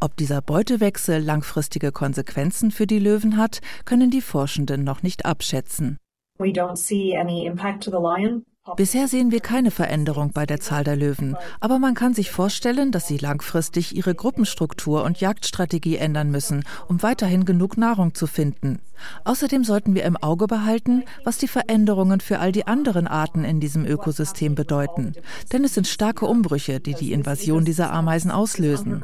Ob 0.00 0.16
dieser 0.16 0.42
Beutewechsel 0.42 1.22
langfristige 1.22 1.92
Konsequenzen 1.92 2.72
für 2.72 2.88
die 2.88 2.98
Löwen 2.98 3.36
hat, 3.36 3.60
können 3.84 4.10
die 4.10 4.22
Forschenden 4.22 4.82
noch 4.82 5.04
nicht 5.04 5.24
abschätzen. 5.24 5.98
We 6.38 6.48
don't 6.48 6.76
see 6.76 7.16
any 7.16 7.46
impact 7.46 7.84
to 7.84 7.92
the 7.92 7.98
lion, 7.98 8.44
Bisher 8.76 9.08
sehen 9.08 9.30
wir 9.30 9.40
keine 9.40 9.70
Veränderung 9.70 10.32
bei 10.32 10.46
der 10.46 10.60
Zahl 10.60 10.84
der 10.84 10.96
Löwen, 10.96 11.36
aber 11.60 11.78
man 11.78 11.94
kann 11.94 12.14
sich 12.14 12.30
vorstellen, 12.30 12.92
dass 12.92 13.06
sie 13.06 13.18
langfristig 13.18 13.96
ihre 13.96 14.14
Gruppenstruktur 14.14 15.04
und 15.04 15.20
Jagdstrategie 15.20 15.96
ändern 15.96 16.30
müssen, 16.30 16.64
um 16.88 17.02
weiterhin 17.02 17.44
genug 17.44 17.76
Nahrung 17.76 18.14
zu 18.14 18.26
finden. 18.26 18.80
Außerdem 19.24 19.64
sollten 19.64 19.94
wir 19.94 20.04
im 20.04 20.16
Auge 20.16 20.46
behalten, 20.46 21.04
was 21.24 21.38
die 21.38 21.48
Veränderungen 21.48 22.20
für 22.20 22.40
all 22.40 22.52
die 22.52 22.66
anderen 22.66 23.06
Arten 23.06 23.44
in 23.44 23.60
diesem 23.60 23.86
Ökosystem 23.86 24.54
bedeuten. 24.54 25.14
Denn 25.52 25.64
es 25.64 25.74
sind 25.74 25.86
starke 25.86 26.26
Umbrüche, 26.26 26.80
die 26.80 26.94
die 26.94 27.12
Invasion 27.12 27.64
dieser 27.64 27.92
Ameisen 27.92 28.30
auslösen. 28.30 29.02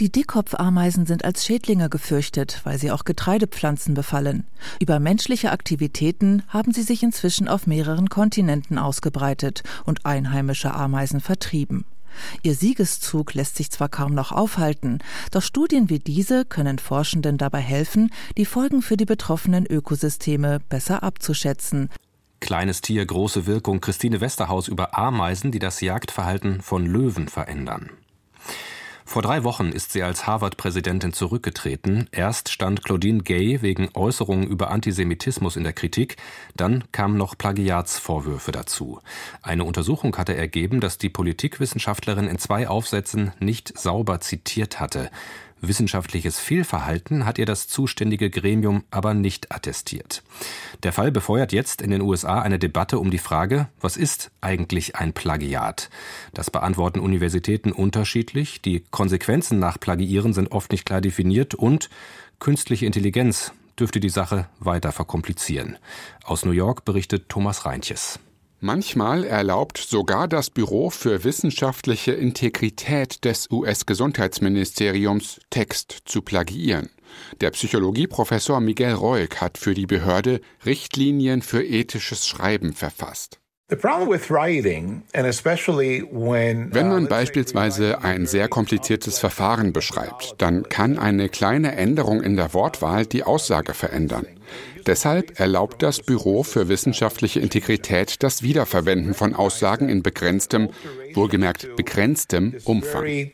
Die 0.00 0.10
Dickkopfameisen 0.10 1.04
sind 1.04 1.24
als 1.24 1.44
Schädlinge 1.44 1.90
gefürchtet, 1.90 2.60
weil 2.64 2.78
sie 2.78 2.90
auch 2.90 3.04
Getreidepflanzen 3.04 3.92
befallen. 3.94 4.46
Über 4.80 4.98
menschliche 4.98 5.52
Aktivitäten 5.52 6.42
haben 6.48 6.72
sie 6.72 6.82
sich 6.82 7.02
inzwischen 7.02 7.46
auf 7.46 7.66
mehreren 7.66 8.08
Kontinenten 8.08 8.78
ausgebreitet 8.78 9.62
und 9.84 10.06
einheimische 10.06 10.72
Ameisen 10.72 11.20
vertrieben. 11.20 11.84
Ihr 12.42 12.54
Siegeszug 12.54 13.34
lässt 13.34 13.56
sich 13.56 13.70
zwar 13.70 13.88
kaum 13.88 14.14
noch 14.14 14.32
aufhalten, 14.32 14.98
doch 15.30 15.42
Studien 15.42 15.88
wie 15.90 15.98
diese 15.98 16.44
können 16.44 16.78
Forschenden 16.78 17.38
dabei 17.38 17.60
helfen, 17.60 18.10
die 18.36 18.44
Folgen 18.44 18.82
für 18.82 18.96
die 18.96 19.04
betroffenen 19.04 19.66
Ökosysteme 19.66 20.60
besser 20.68 21.02
abzuschätzen. 21.02 21.90
Kleines 22.40 22.80
Tier, 22.80 23.06
große 23.06 23.46
Wirkung. 23.46 23.80
Christine 23.80 24.20
Westerhaus 24.20 24.68
über 24.68 24.98
Ameisen, 24.98 25.52
die 25.52 25.58
das 25.58 25.80
Jagdverhalten 25.80 26.60
von 26.60 26.84
Löwen 26.84 27.28
verändern. 27.28 27.90
Vor 29.12 29.20
drei 29.20 29.44
Wochen 29.44 29.72
ist 29.72 29.92
sie 29.92 30.02
als 30.02 30.26
Harvard-Präsidentin 30.26 31.12
zurückgetreten. 31.12 32.08
Erst 32.12 32.48
stand 32.48 32.82
Claudine 32.82 33.22
Gay 33.22 33.60
wegen 33.60 33.90
Äußerungen 33.92 34.46
über 34.46 34.70
Antisemitismus 34.70 35.56
in 35.56 35.64
der 35.64 35.74
Kritik, 35.74 36.16
dann 36.56 36.84
kamen 36.92 37.18
noch 37.18 37.36
Plagiatsvorwürfe 37.36 38.52
dazu. 38.52 39.02
Eine 39.42 39.64
Untersuchung 39.64 40.16
hatte 40.16 40.34
ergeben, 40.34 40.80
dass 40.80 40.96
die 40.96 41.10
Politikwissenschaftlerin 41.10 42.26
in 42.26 42.38
zwei 42.38 42.68
Aufsätzen 42.68 43.32
nicht 43.38 43.78
sauber 43.78 44.20
zitiert 44.20 44.80
hatte. 44.80 45.10
Wissenschaftliches 45.62 46.38
Fehlverhalten 46.38 47.24
hat 47.24 47.38
ihr 47.38 47.46
das 47.46 47.68
zuständige 47.68 48.30
Gremium 48.30 48.84
aber 48.90 49.14
nicht 49.14 49.52
attestiert. 49.52 50.22
Der 50.82 50.92
Fall 50.92 51.12
befeuert 51.12 51.52
jetzt 51.52 51.80
in 51.80 51.90
den 51.90 52.02
USA 52.02 52.40
eine 52.42 52.58
Debatte 52.58 52.98
um 52.98 53.10
die 53.10 53.18
Frage, 53.18 53.68
was 53.80 53.96
ist 53.96 54.32
eigentlich 54.40 54.96
ein 54.96 55.12
Plagiat? 55.12 55.88
Das 56.34 56.50
beantworten 56.50 56.98
Universitäten 56.98 57.70
unterschiedlich, 57.72 58.60
die 58.60 58.80
Konsequenzen 58.90 59.60
nach 59.60 59.78
Plagiieren 59.78 60.34
sind 60.34 60.50
oft 60.50 60.72
nicht 60.72 60.84
klar 60.84 61.00
definiert 61.00 61.54
und 61.54 61.88
künstliche 62.40 62.86
Intelligenz 62.86 63.52
dürfte 63.78 64.00
die 64.00 64.10
Sache 64.10 64.48
weiter 64.58 64.92
verkomplizieren. 64.92 65.78
Aus 66.24 66.44
New 66.44 66.50
York 66.50 66.84
berichtet 66.84 67.28
Thomas 67.28 67.64
Reintjes. 67.64 68.18
Manchmal 68.64 69.24
erlaubt 69.24 69.76
sogar 69.76 70.28
das 70.28 70.48
Büro 70.48 70.90
für 70.90 71.24
wissenschaftliche 71.24 72.12
Integrität 72.12 73.24
des 73.24 73.50
US-Gesundheitsministeriums 73.50 75.40
Text 75.50 76.02
zu 76.04 76.22
plagiieren. 76.22 76.88
Der 77.40 77.50
Psychologieprofessor 77.50 78.60
Miguel 78.60 78.92
Reuk 78.92 79.40
hat 79.40 79.58
für 79.58 79.74
die 79.74 79.86
Behörde 79.86 80.40
Richtlinien 80.64 81.42
für 81.42 81.64
ethisches 81.64 82.28
Schreiben 82.28 82.72
verfasst. 82.72 83.40
Wenn 83.68 83.80
man 86.88 87.08
beispielsweise 87.08 88.04
ein 88.04 88.26
sehr 88.26 88.48
kompliziertes 88.48 89.18
Verfahren 89.18 89.72
beschreibt, 89.72 90.36
dann 90.38 90.68
kann 90.68 90.98
eine 90.98 91.28
kleine 91.28 91.74
Änderung 91.74 92.22
in 92.22 92.36
der 92.36 92.54
Wortwahl 92.54 93.06
die 93.06 93.24
Aussage 93.24 93.74
verändern. 93.74 94.28
Deshalb 94.86 95.38
erlaubt 95.38 95.82
das 95.82 96.00
Büro 96.00 96.42
für 96.42 96.68
wissenschaftliche 96.68 97.40
Integrität 97.40 98.22
das 98.22 98.42
Wiederverwenden 98.42 99.14
von 99.14 99.34
Aussagen 99.34 99.88
in 99.88 100.02
begrenztem, 100.02 100.70
wohlgemerkt 101.14 101.76
begrenztem 101.76 102.54
Umfang. 102.64 103.30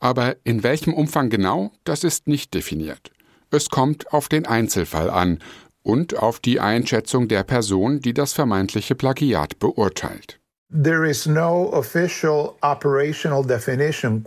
Aber 0.00 0.36
in 0.44 0.62
welchem 0.62 0.94
Umfang 0.94 1.30
genau, 1.30 1.72
das 1.84 2.04
ist 2.04 2.28
nicht 2.28 2.54
definiert. 2.54 3.10
Es 3.50 3.70
kommt 3.70 4.12
auf 4.12 4.28
den 4.28 4.46
Einzelfall 4.46 5.10
an 5.10 5.38
und 5.82 6.18
auf 6.18 6.38
die 6.38 6.60
Einschätzung 6.60 7.28
der 7.28 7.44
Person, 7.44 8.00
die 8.00 8.12
das 8.12 8.32
vermeintliche 8.34 8.94
Plagiat 8.94 9.58
beurteilt. 9.58 10.37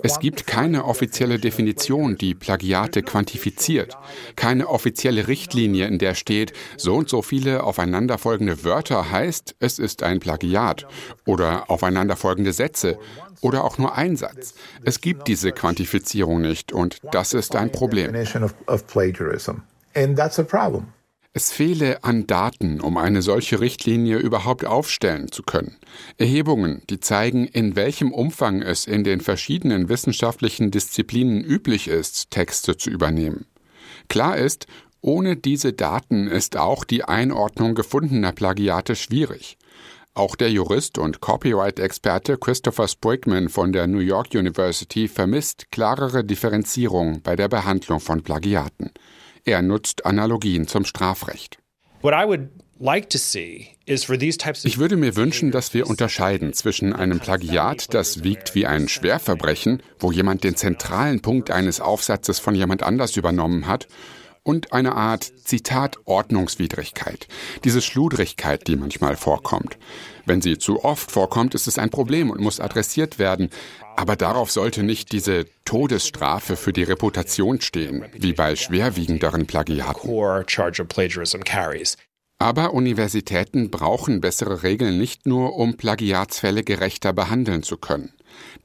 Es 0.01 0.19
gibt 0.19 0.47
keine 0.47 0.85
offizielle 0.85 1.37
Definition, 1.37 2.17
die 2.17 2.33
Plagiate 2.33 3.03
quantifiziert, 3.03 3.95
keine 4.35 4.67
offizielle 4.67 5.27
Richtlinie, 5.27 5.85
in 5.85 5.99
der 5.99 6.15
steht, 6.15 6.53
so 6.77 6.95
und 6.95 7.09
so 7.09 7.21
viele 7.21 7.63
aufeinanderfolgende 7.63 8.63
Wörter 8.63 9.11
heißt, 9.11 9.55
es 9.59 9.77
ist 9.77 10.01
ein 10.01 10.19
Plagiat, 10.19 10.87
oder 11.27 11.69
aufeinanderfolgende 11.69 12.53
Sätze, 12.53 12.97
oder 13.41 13.63
auch 13.63 13.77
nur 13.77 13.95
ein 13.95 14.17
Satz. 14.17 14.55
Es 14.83 14.99
gibt 14.99 15.27
diese 15.27 15.51
Quantifizierung 15.51 16.41
nicht, 16.41 16.73
und 16.73 16.97
das 17.11 17.33
ist 17.33 17.55
ein 17.55 17.71
Problem. 17.71 18.15
Es 21.33 21.49
fehle 21.53 22.03
an 22.03 22.27
Daten, 22.27 22.81
um 22.81 22.97
eine 22.97 23.21
solche 23.21 23.61
Richtlinie 23.61 24.17
überhaupt 24.17 24.65
aufstellen 24.65 25.31
zu 25.31 25.43
können. 25.43 25.77
Erhebungen, 26.17 26.81
die 26.89 26.99
zeigen, 26.99 27.47
in 27.47 27.77
welchem 27.77 28.11
Umfang 28.11 28.61
es 28.61 28.85
in 28.85 29.05
den 29.05 29.21
verschiedenen 29.21 29.87
wissenschaftlichen 29.87 30.71
Disziplinen 30.71 31.41
üblich 31.41 31.87
ist, 31.87 32.31
Texte 32.31 32.75
zu 32.75 32.89
übernehmen. 32.89 33.45
Klar 34.09 34.37
ist, 34.37 34.67
ohne 34.99 35.37
diese 35.37 35.71
Daten 35.71 36.27
ist 36.27 36.57
auch 36.57 36.83
die 36.83 37.05
Einordnung 37.05 37.75
gefundener 37.75 38.33
Plagiate 38.33 38.97
schwierig. 38.97 39.57
Auch 40.13 40.35
der 40.35 40.51
Jurist 40.51 40.97
und 40.97 41.21
Copyright-Experte 41.21 42.37
Christopher 42.37 42.89
Sprigman 42.89 43.47
von 43.47 43.71
der 43.71 43.87
New 43.87 43.99
York 43.99 44.33
University 44.33 45.07
vermisst 45.07 45.71
klarere 45.71 46.25
Differenzierung 46.25 47.21
bei 47.21 47.37
der 47.37 47.47
Behandlung 47.47 48.01
von 48.01 48.21
Plagiaten. 48.21 48.91
Er 49.43 49.61
nutzt 49.61 50.05
Analogien 50.05 50.67
zum 50.67 50.85
Strafrecht. 50.85 51.57
Ich 54.63 54.79
würde 54.79 54.95
mir 54.97 55.15
wünschen, 55.15 55.51
dass 55.51 55.73
wir 55.75 55.87
unterscheiden 55.87 56.53
zwischen 56.53 56.93
einem 56.93 57.19
Plagiat, 57.19 57.93
das 57.93 58.23
wiegt 58.23 58.55
wie 58.55 58.65
ein 58.65 58.87
Schwerverbrechen, 58.87 59.83
wo 59.99 60.11
jemand 60.11 60.43
den 60.43 60.55
zentralen 60.55 61.21
Punkt 61.21 61.51
eines 61.51 61.79
Aufsatzes 61.79 62.39
von 62.39 62.55
jemand 62.55 62.81
anders 62.81 63.17
übernommen 63.17 63.67
hat, 63.67 63.87
und 64.43 64.73
eine 64.73 64.95
Art 64.95 65.23
Zitat 65.23 65.97
Ordnungswidrigkeit, 66.05 67.27
diese 67.63 67.81
Schludrigkeit, 67.81 68.67
die 68.67 68.75
manchmal 68.75 69.15
vorkommt. 69.15 69.77
Wenn 70.25 70.41
sie 70.41 70.57
zu 70.57 70.83
oft 70.83 71.11
vorkommt, 71.11 71.55
ist 71.55 71.67
es 71.67 71.77
ein 71.77 71.89
Problem 71.89 72.29
und 72.29 72.39
muss 72.39 72.59
adressiert 72.59 73.19
werden. 73.19 73.49
Aber 73.95 74.15
darauf 74.15 74.51
sollte 74.51 74.83
nicht 74.83 75.11
diese 75.11 75.45
Todesstrafe 75.65 76.55
für 76.55 76.73
die 76.73 76.83
Reputation 76.83 77.61
stehen, 77.61 78.05
wie 78.13 78.33
bei 78.33 78.55
schwerwiegenderen 78.55 79.45
Plagiaten. 79.45 79.93
Aber 82.39 82.73
Universitäten 82.73 83.69
brauchen 83.69 84.19
bessere 84.19 84.63
Regeln 84.63 84.97
nicht 84.97 85.27
nur, 85.27 85.55
um 85.55 85.77
Plagiatsfälle 85.77 86.63
gerechter 86.63 87.13
behandeln 87.13 87.61
zu 87.61 87.77
können. 87.77 88.11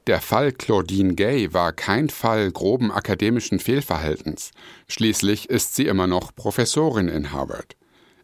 Der 0.07 0.21
Fall 0.21 0.53
Claudine 0.53 1.15
Gay 1.15 1.53
war 1.53 1.73
kein 1.73 2.07
Fall 2.07 2.49
groben 2.49 2.93
akademischen 2.93 3.59
Fehlverhaltens. 3.59 4.51
Schließlich 4.87 5.49
ist 5.49 5.75
sie 5.75 5.85
immer 5.87 6.07
noch 6.07 6.33
Professorin 6.33 7.09
in 7.09 7.33
Harvard. 7.33 7.75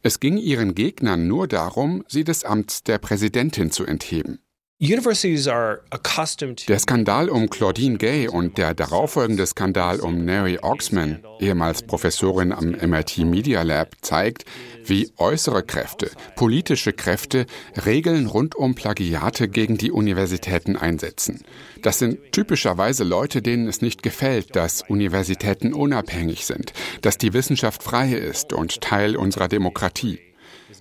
Es 0.01 0.21
ging 0.21 0.37
ihren 0.37 0.75
Gegnern 0.75 1.27
nur 1.27 1.45
darum, 1.45 2.05
sie 2.07 2.23
des 2.23 2.45
Amts 2.45 2.83
der 2.83 2.99
Präsidentin 2.99 3.69
zu 3.69 3.85
entheben. 3.85 4.39
Der 6.67 6.77
Skandal 6.77 7.29
um 7.29 7.49
Claudine 7.49 7.97
Gay 7.97 8.27
und 8.27 8.57
der 8.57 8.73
darauffolgende 8.73 9.45
Skandal 9.45 10.01
um 10.01 10.25
Mary 10.25 10.59
Oxman, 10.61 11.23
ehemals 11.39 11.83
Professorin 11.83 12.51
am 12.51 12.71
MIT 12.71 13.19
Media 13.19 13.61
Lab, 13.61 13.95
zeigt, 14.01 14.43
wie 14.83 15.09
äußere 15.17 15.63
Kräfte, 15.63 16.11
politische 16.35 16.91
Kräfte 16.91 17.45
Regeln 17.85 18.27
rund 18.27 18.55
um 18.55 18.75
Plagiate 18.75 19.47
gegen 19.47 19.77
die 19.77 19.91
Universitäten 19.91 20.75
einsetzen. 20.75 21.45
Das 21.81 21.99
sind 21.99 22.33
typischerweise 22.33 23.05
Leute, 23.05 23.41
denen 23.41 23.67
es 23.67 23.81
nicht 23.81 24.03
gefällt, 24.03 24.53
dass 24.55 24.81
Universitäten 24.81 25.73
unabhängig 25.73 26.45
sind, 26.45 26.73
dass 27.01 27.17
die 27.17 27.31
Wissenschaft 27.31 27.83
frei 27.83 28.11
ist 28.11 28.51
und 28.51 28.81
Teil 28.81 29.15
unserer 29.15 29.47
Demokratie. 29.47 30.19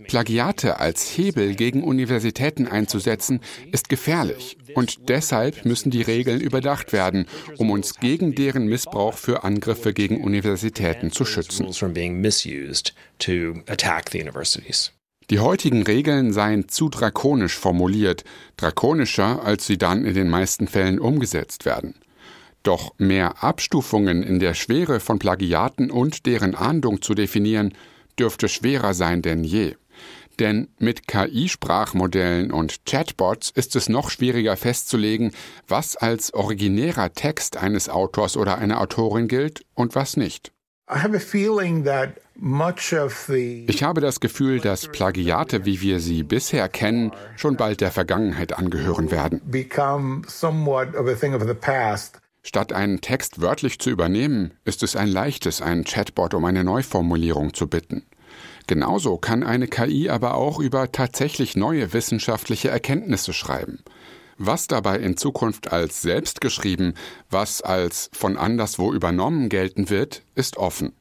Plagiate 0.09 0.81
als 0.81 1.17
Hebel 1.17 1.55
gegen 1.55 1.83
Universitäten 1.83 2.67
einzusetzen, 2.67 3.41
ist 3.71 3.89
gefährlich. 3.89 4.57
Und 4.75 5.09
deshalb 5.09 5.65
müssen 5.65 5.91
die 5.91 6.03
Regeln 6.03 6.41
überdacht 6.41 6.93
werden, 6.93 7.27
um 7.59 7.71
uns 7.71 7.97
gegen 7.97 8.35
deren 8.35 8.67
Missbrauch 8.67 9.15
für 9.15 9.45
Angriffe 9.45 9.93
gegen 9.93 10.23
Universitäten 10.23 11.13
zu 11.13 11.25
schützen. 11.25 11.67
Die 15.31 15.39
heutigen 15.39 15.83
Regeln 15.83 16.33
seien 16.33 16.69
zu 16.69 16.89
drakonisch 16.89 17.57
formuliert, 17.57 18.25
drakonischer, 18.57 19.45
als 19.45 19.67
sie 19.67 19.79
dann 19.79 20.05
in 20.05 20.15
den 20.15 20.29
meisten 20.29 20.67
Fällen 20.69 20.99
umgesetzt 20.99 21.65
werden. 21.65 21.95
Doch 22.63 22.95
mehr 22.99 23.43
Abstufungen 23.43 24.23
in 24.23 24.39
der 24.39 24.55
Schwere 24.55 25.01
von 25.01 25.19
Plagiaten 25.19 25.91
und 25.91 26.27
deren 26.27 26.55
Ahndung 26.55 27.03
zu 27.03 27.15
definieren, 27.15 27.75
dürfte 28.19 28.49
schwerer 28.49 28.95
sein 28.95 29.23
denn 29.23 29.43
je. 29.43 29.75
Denn 30.39 30.69
mit 30.79 31.07
KI-Sprachmodellen 31.07 32.51
und 32.51 32.85
Chatbots 32.87 33.51
ist 33.51 33.77
es 33.77 33.89
noch 33.89 34.11
schwieriger 34.11 34.57
festzulegen, 34.57 35.33
was 35.69 35.97
als 35.97 36.33
originärer 36.35 37.13
Text 37.13 37.57
eines 37.57 37.89
Autors 37.89 38.37
oder 38.37 38.59
einer 38.59 38.81
Autorin 38.81 39.29
gilt 39.29 39.65
und 39.75 39.95
was 39.95 40.17
nicht. 40.17 40.53
Ich 43.67 43.83
habe 43.83 44.01
das 44.01 44.21
Gefühl, 44.21 44.61
dass 44.61 44.89
Plagiate, 44.89 45.65
wie 45.65 45.81
wir 45.81 46.01
sie 46.01 46.23
bisher 46.23 46.69
kennen, 46.69 47.13
schon 47.37 47.57
bald 47.57 47.81
der 47.81 47.91
Vergangenheit 47.91 48.53
angehören 48.59 49.11
werden. 49.11 49.41
Statt 52.45 52.73
einen 52.73 53.01
Text 53.01 53.41
wörtlich 53.41 53.79
zu 53.79 53.91
übernehmen, 53.91 54.55
ist 54.65 54.83
es 54.83 54.97
ein 54.97 55.09
leichtes, 55.09 55.63
einen 55.63 55.85
Chatbot 55.85 56.35
um 56.35 56.45
eine 56.45 56.65
Neuformulierung 56.65 57.55
zu 57.55 57.69
bitten. 57.69 58.05
Genauso 58.67 59.19
kann 59.19 59.43
eine 59.43 59.69
KI 59.69 60.09
aber 60.09 60.35
auch 60.35 60.59
über 60.59 60.93
tatsächlich 60.93 61.57
neue 61.57 61.93
wissenschaftliche 61.93 62.69
Erkenntnisse 62.69 63.33
schreiben. 63.33 63.81
Was 64.39 64.67
dabei 64.67 64.99
in 64.99 65.17
Zukunft 65.17 65.73
als 65.73 66.03
selbst 66.03 66.41
geschrieben, 66.41 66.95
was 67.31 67.63
als 67.63 68.11
von 68.13 68.37
anderswo 68.37 68.93
übernommen 68.93 69.49
gelten 69.49 69.91
wird, 69.91 70.23
ist 70.35 70.57
offen. 70.57 70.93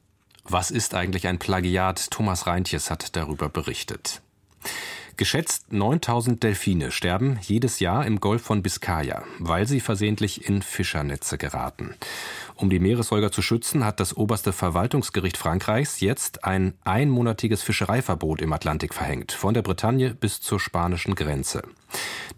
Was 0.44 0.70
ist 0.70 0.94
eigentlich 0.94 1.26
ein 1.26 1.38
Plagiat? 1.38 2.10
Thomas 2.10 2.46
Reintjes 2.46 2.90
hat 2.90 3.16
darüber 3.16 3.48
berichtet. 3.48 4.22
Geschätzt 5.16 5.72
9000 5.72 6.42
Delfine 6.42 6.90
sterben 6.90 7.38
jedes 7.42 7.80
Jahr 7.80 8.06
im 8.06 8.18
Golf 8.18 8.42
von 8.42 8.62
Biskaya, 8.62 9.24
weil 9.38 9.68
sie 9.68 9.80
versehentlich 9.80 10.48
in 10.48 10.62
Fischernetze 10.62 11.36
geraten. 11.36 11.94
Um 12.56 12.70
die 12.70 12.78
Meeressäuger 12.78 13.32
zu 13.32 13.42
schützen, 13.42 13.84
hat 13.84 14.00
das 14.00 14.16
oberste 14.16 14.52
Verwaltungsgericht 14.52 15.36
Frankreichs 15.36 16.00
jetzt 16.00 16.44
ein 16.44 16.74
einmonatiges 16.84 17.62
Fischereiverbot 17.62 18.42
im 18.42 18.52
Atlantik 18.52 18.94
verhängt, 18.94 19.32
von 19.32 19.54
der 19.54 19.62
Bretagne 19.62 20.14
bis 20.14 20.40
zur 20.40 20.60
spanischen 20.60 21.14
Grenze. 21.14 21.62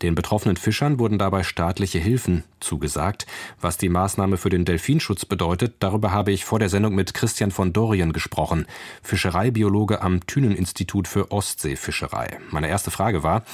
Den 0.03 0.15
betroffenen 0.15 0.57
Fischern 0.57 0.99
wurden 0.99 1.19
dabei 1.19 1.43
staatliche 1.43 1.99
Hilfen 1.99 2.45
zugesagt. 2.61 3.27
Was 3.61 3.79
die 3.79 3.89
Maßnahme 3.89 4.37
für 4.37 4.51
den 4.51 4.65
Delfinschutz 4.65 5.25
bedeutet, 5.25 5.77
darüber 5.81 6.11
habe 6.11 6.33
ich 6.33 6.45
vor 6.45 6.59
der 6.59 6.69
Sendung 6.69 6.95
mit 6.95 7.15
Christian 7.15 7.51
von 7.51 7.73
Dorien 7.73 8.13
gesprochen, 8.13 8.67
Fischereibiologe 9.03 10.03
am 10.03 10.27
Thünen-Institut 10.27 11.09
für 11.09 11.31
Ostseefischerei. 11.31 12.39
Meine 12.51 12.69
erste 12.69 12.91
Frage 12.91 13.23
war, 13.23 13.45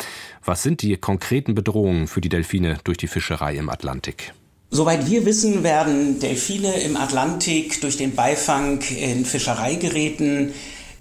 was 0.45 0.63
sind 0.63 0.83
die 0.83 0.97
konkreten 0.97 1.55
Bedrohungen 1.55 2.07
für 2.07 2.21
die 2.21 2.29
Delfine 2.29 2.79
durch 2.85 2.99
die 2.99 3.09
Fischerei 3.09 3.57
im 3.57 3.69
Atlantik? 3.69 4.33
Soweit 4.73 5.11
wir 5.11 5.27
wissen, 5.27 5.65
werden 5.65 6.21
Delfine 6.21 6.81
im 6.83 6.97
Atlantik 6.97 7.81
durch 7.81 7.97
den 7.97 8.15
Beifang 8.15 8.81
in 8.83 9.25
Fischereigeräten 9.25 10.53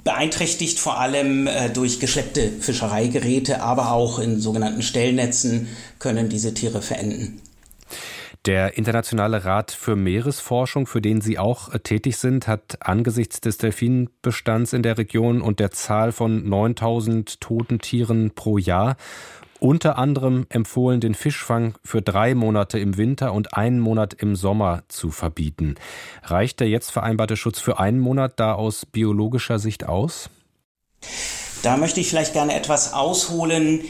beeinträchtigt, 0.04 0.80
vor 0.80 1.00
allem 1.00 1.46
äh, 1.46 1.70
durch 1.70 2.00
geschleppte 2.00 2.50
Fischereigeräte, 2.50 3.62
aber 3.62 3.92
auch 3.92 4.18
in 4.18 4.40
sogenannten 4.40 4.82
Stellnetzen 4.82 5.68
können 6.00 6.30
diese 6.30 6.56
Tiere 6.56 6.82
verenden. 6.82 7.42
Der 8.46 8.78
Internationale 8.78 9.46
Rat 9.46 9.72
für 9.72 9.96
Meeresforschung, 9.96 10.88
für 10.88 11.02
den 11.02 11.22
Sie 11.22 11.38
auch 11.38 11.72
äh, 11.72 11.80
tätig 11.80 12.18
sind, 12.18 12.48
hat 12.48 12.78
angesichts 12.80 13.40
des 13.40 13.60
Delfinbestands 13.60 14.74
in 14.74 14.82
der 14.82 14.98
Region 14.98 15.42
und 15.42 15.60
der 15.60 15.70
Zahl 15.70 16.12
von 16.12 16.50
9000 16.50 17.40
toten 17.40 17.78
Tieren 17.78 18.32
pro 18.34 18.58
Jahr 18.58 18.96
unter 19.60 19.98
anderem 19.98 20.46
empfohlen, 20.50 21.00
den 21.00 21.16
Fischfang 21.16 21.76
für 21.84 22.02
drei 22.02 22.36
Monate 22.36 22.80
im 22.80 22.98
Winter 22.98 23.34
und 23.34 23.56
einen 23.56 23.80
Monat 23.80 24.14
im 24.14 24.36
Sommer 24.36 24.84
zu 24.88 25.12
verbieten. 25.12 25.76
Reicht 26.24 26.60
der 26.60 26.70
jetzt 26.70 26.92
vereinbarte 26.92 27.38
Schutz 27.38 27.60
für 27.60 27.80
einen 27.80 28.00
Monat 28.00 28.40
da 28.40 28.54
aus 28.54 28.86
biologischer 28.86 29.60
Sicht 29.60 29.86
aus? 29.86 30.30
Da 31.64 31.78
möchte 31.78 32.00
ich 32.00 32.10
vielleicht 32.10 32.34
gerne 32.34 32.56
etwas 32.56 32.94
ausholen. 32.94 33.82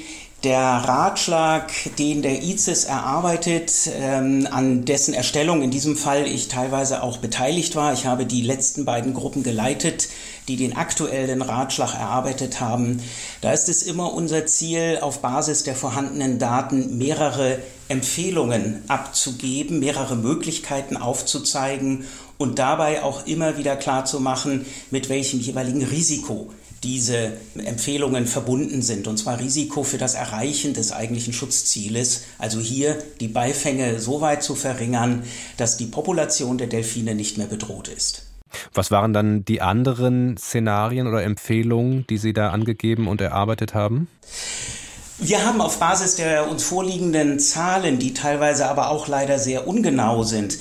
Der 0.46 0.62
Ratschlag, 0.62 1.69
den 1.98 2.22
der 2.22 2.41
ICES 2.41 2.86
erarbeitet, 2.86 3.74
ähm, 3.93 4.48
an 4.50 4.86
dessen 4.86 5.13
Erstellung 5.13 5.62
in 5.62 5.69
diesem 5.69 5.98
Fall 5.98 6.25
ich 6.25 6.48
teilweise 6.48 7.03
auch 7.03 7.17
beteiligt 7.17 7.75
war. 7.75 7.91
Ich 7.91 8.05
habe 8.05 8.25
die 8.25 8.41
letzten 8.41 8.86
beiden 8.86 9.13
Gruppen 9.13 9.43
geleitet, 9.43 10.08
die 10.48 10.55
den 10.55 10.77
aktuellen 10.77 11.41
Ratschlag 11.41 11.93
erarbeitet 11.93 12.62
haben. 12.62 13.01
Da 13.41 13.51
ist 13.51 13.67
es 13.67 13.84
immer 13.84 14.13
unser 14.13 14.46
Ziel, 14.46 15.00
auf 15.01 15.19
Basis 15.19 15.63
der 15.63 15.75
vorhandenen 15.75 16.39
Daten 16.39 16.98
mehrere 16.98 17.60
Empfehlungen 17.89 18.81
abzugeben, 18.88 19.79
mehrere 19.79 20.15
Möglichkeiten 20.15 20.96
aufzuzeigen 20.96 22.05
und 22.38 22.60
dabei 22.60 23.03
auch 23.03 23.27
immer 23.27 23.58
wieder 23.58 23.75
klarzumachen, 23.75 24.65
mit 24.89 25.10
welchem 25.10 25.41
jeweiligen 25.41 25.84
Risiko 25.84 26.50
diese 26.84 27.34
Empfehlungen 27.58 28.26
verbunden 28.26 28.82
sind, 28.82 29.08
und 29.08 29.18
zwar 29.18 29.40
Risiko 29.40 29.84
für 29.84 29.98
das 29.98 30.16
Erreichen 30.16 30.74
des 30.74 30.92
eigentlichen 30.92 31.34
Schutzzieles, 31.34 32.24
also 32.38 32.60
hier 32.60 32.98
die 33.20 33.28
Beifänge 33.28 34.00
so 34.00 34.22
weit 34.22 34.44
zu 34.44 34.56
verringern, 34.56 35.24
dass 35.58 35.78
die 35.78 35.88
Population 35.88 36.58
der 36.58 36.68
Delfine 36.68 37.16
nicht 37.16 37.38
mehr 37.38 37.48
bedroht 37.48 37.88
ist. 37.88 38.24
Was 38.74 38.92
waren 38.92 39.14
dann 39.14 39.46
die 39.46 39.62
anderen 39.62 40.38
Szenarien 40.38 41.08
oder 41.08 41.24
Empfehlungen, 41.24 42.06
die 42.10 42.18
Sie 42.18 42.34
da 42.34 42.50
angegeben 42.50 43.08
und 43.08 43.22
erarbeitet 43.22 43.74
haben? 43.74 44.08
Wir 45.20 45.46
haben 45.46 45.60
auf 45.60 45.80
Basis 45.80 46.16
der 46.16 46.50
uns 46.50 46.64
vorliegenden 46.64 47.40
Zahlen, 47.40 48.00
die 48.00 48.14
teilweise 48.14 48.68
aber 48.68 48.90
auch 48.90 49.08
leider 49.08 49.38
sehr 49.38 49.68
ungenau 49.68 50.24
sind, 50.24 50.58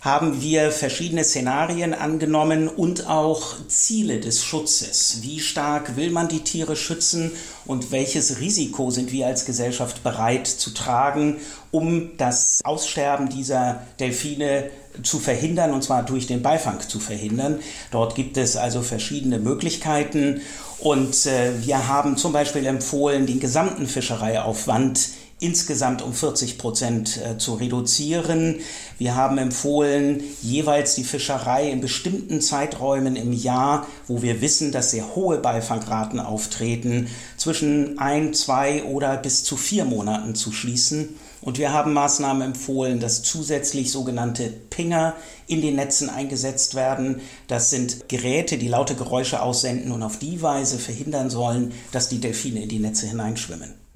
haben 0.00 0.40
wir 0.40 0.70
verschiedene 0.70 1.24
Szenarien 1.24 1.94
angenommen 1.94 2.68
und 2.68 3.08
auch 3.08 3.56
Ziele 3.68 4.20
des 4.20 4.44
Schutzes. 4.44 5.18
Wie 5.22 5.40
stark 5.40 5.96
will 5.96 6.10
man 6.10 6.28
die 6.28 6.44
Tiere 6.44 6.76
schützen 6.76 7.32
und 7.66 7.90
welches 7.90 8.40
Risiko 8.40 8.90
sind 8.90 9.12
wir 9.12 9.26
als 9.26 9.44
Gesellschaft 9.44 10.02
bereit 10.02 10.46
zu 10.46 10.70
tragen, 10.70 11.36
um 11.70 12.16
das 12.16 12.60
Aussterben 12.64 13.28
dieser 13.28 13.82
Delfine 14.00 14.70
zu 15.02 15.18
verhindern, 15.18 15.72
und 15.72 15.82
zwar 15.82 16.02
durch 16.02 16.26
den 16.26 16.42
Beifang 16.42 16.80
zu 16.80 16.98
verhindern. 16.98 17.60
Dort 17.90 18.14
gibt 18.14 18.36
es 18.36 18.56
also 18.56 18.82
verschiedene 18.82 19.38
Möglichkeiten. 19.38 20.40
Und 20.78 21.26
äh, 21.26 21.64
wir 21.64 21.88
haben 21.88 22.16
zum 22.16 22.32
Beispiel 22.32 22.64
empfohlen, 22.66 23.26
den 23.26 23.40
gesamten 23.40 23.86
Fischereiaufwand 23.86 25.08
insgesamt 25.40 26.02
um 26.02 26.12
40 26.12 26.58
Prozent 26.58 27.18
äh, 27.18 27.38
zu 27.38 27.54
reduzieren. 27.54 28.60
Wir 28.98 29.14
haben 29.14 29.38
empfohlen, 29.38 30.22
jeweils 30.42 30.94
die 30.94 31.04
Fischerei 31.04 31.70
in 31.70 31.80
bestimmten 31.80 32.40
Zeiträumen 32.40 33.16
im 33.16 33.32
Jahr, 33.32 33.86
wo 34.06 34.22
wir 34.22 34.40
wissen, 34.40 34.72
dass 34.72 34.90
sehr 34.90 35.14
hohe 35.14 35.38
Beifangraten 35.38 36.20
auftreten, 36.20 37.08
zwischen 37.36 37.98
ein, 37.98 38.34
zwei 38.34 38.82
oder 38.84 39.16
bis 39.16 39.44
zu 39.44 39.56
vier 39.56 39.84
Monaten 39.84 40.34
zu 40.34 40.52
schließen. 40.52 41.10
Und 41.40 41.58
wir 41.58 41.72
haben 41.72 41.92
Maßnahmen 41.92 42.42
empfohlen, 42.42 42.98
dass 42.98 43.22
zusätzlich 43.22 43.92
sogenannte 43.92 44.48
Pinger 44.48 45.14
in 45.46 45.62
den 45.62 45.76
Netzen 45.76 46.10
eingesetzt 46.10 46.74
werden. 46.74 47.20
Das 47.46 47.70
sind 47.70 48.08
Geräte, 48.08 48.58
die 48.58 48.68
laute 48.68 48.96
Geräusche 48.96 49.40
aussenden 49.40 49.92
und 49.92 50.02
auf 50.02 50.18
die 50.18 50.42
Weise 50.42 50.78
verhindern 50.78 51.30
sollen, 51.30 51.72
dass 51.92 52.08
die 52.08 52.20
Delfine 52.20 52.64
in 52.64 52.68
die 52.68 52.80
Netze 52.80 53.06
hineinschwimmen. 53.06 53.87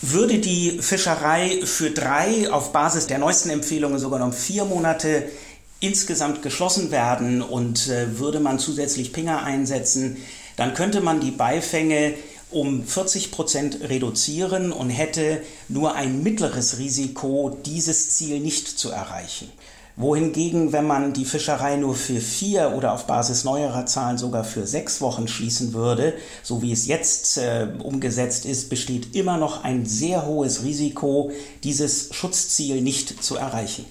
Würde 0.00 0.38
die 0.38 0.78
Fischerei 0.80 1.60
für 1.64 1.90
drei, 1.90 2.50
auf 2.52 2.72
Basis 2.72 3.08
der 3.08 3.18
neuesten 3.18 3.50
Empfehlungen 3.50 3.98
sogar 3.98 4.20
noch 4.20 4.32
vier 4.32 4.64
Monate 4.64 5.28
insgesamt 5.80 6.42
geschlossen 6.42 6.92
werden 6.92 7.42
und 7.42 7.88
äh, 7.88 8.18
würde 8.18 8.38
man 8.38 8.60
zusätzlich 8.60 9.12
Pinger 9.12 9.42
einsetzen, 9.42 10.16
dann 10.56 10.74
könnte 10.74 11.00
man 11.00 11.20
die 11.20 11.32
Beifänge 11.32 12.14
um 12.50 12.84
40 12.84 13.30
Prozent 13.32 13.80
reduzieren 13.88 14.72
und 14.72 14.90
hätte 14.90 15.42
nur 15.68 15.94
ein 15.94 16.22
mittleres 16.22 16.78
Risiko, 16.78 17.58
dieses 17.66 18.10
Ziel 18.10 18.40
nicht 18.40 18.66
zu 18.66 18.90
erreichen 18.90 19.50
wohingegen, 19.98 20.72
wenn 20.72 20.86
man 20.86 21.12
die 21.12 21.24
Fischerei 21.24 21.76
nur 21.76 21.94
für 21.94 22.20
vier 22.20 22.72
oder 22.76 22.92
auf 22.92 23.06
Basis 23.06 23.44
neuerer 23.44 23.84
Zahlen 23.84 24.16
sogar 24.16 24.44
für 24.44 24.66
sechs 24.66 25.00
Wochen 25.00 25.28
schließen 25.28 25.74
würde, 25.74 26.14
so 26.42 26.62
wie 26.62 26.72
es 26.72 26.86
jetzt 26.86 27.36
äh, 27.36 27.68
umgesetzt 27.82 28.46
ist, 28.46 28.70
besteht 28.70 29.14
immer 29.14 29.36
noch 29.36 29.64
ein 29.64 29.84
sehr 29.84 30.24
hohes 30.24 30.62
Risiko, 30.62 31.32
dieses 31.64 32.14
Schutzziel 32.14 32.80
nicht 32.80 33.22
zu 33.22 33.36
erreichen. 33.36 33.84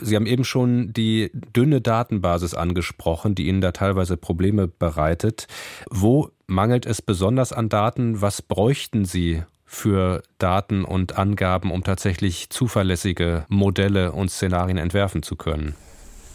Sie 0.00 0.16
haben 0.16 0.26
eben 0.26 0.44
schon 0.44 0.92
die 0.92 1.30
dünne 1.32 1.80
Datenbasis 1.80 2.54
angesprochen, 2.54 3.34
die 3.34 3.46
Ihnen 3.46 3.60
da 3.60 3.72
teilweise 3.72 4.16
Probleme 4.16 4.68
bereitet. 4.68 5.46
Wo 5.90 6.30
mangelt 6.46 6.86
es 6.86 7.02
besonders 7.02 7.52
an 7.52 7.68
Daten? 7.68 8.20
Was 8.20 8.42
bräuchten 8.42 9.04
Sie, 9.04 9.42
für 9.72 10.22
Daten 10.38 10.84
und 10.84 11.16
Angaben, 11.16 11.72
um 11.72 11.82
tatsächlich 11.82 12.50
zuverlässige 12.50 13.46
Modelle 13.48 14.12
und 14.12 14.30
Szenarien 14.30 14.76
entwerfen 14.76 15.22
zu 15.22 15.34
können? 15.34 15.74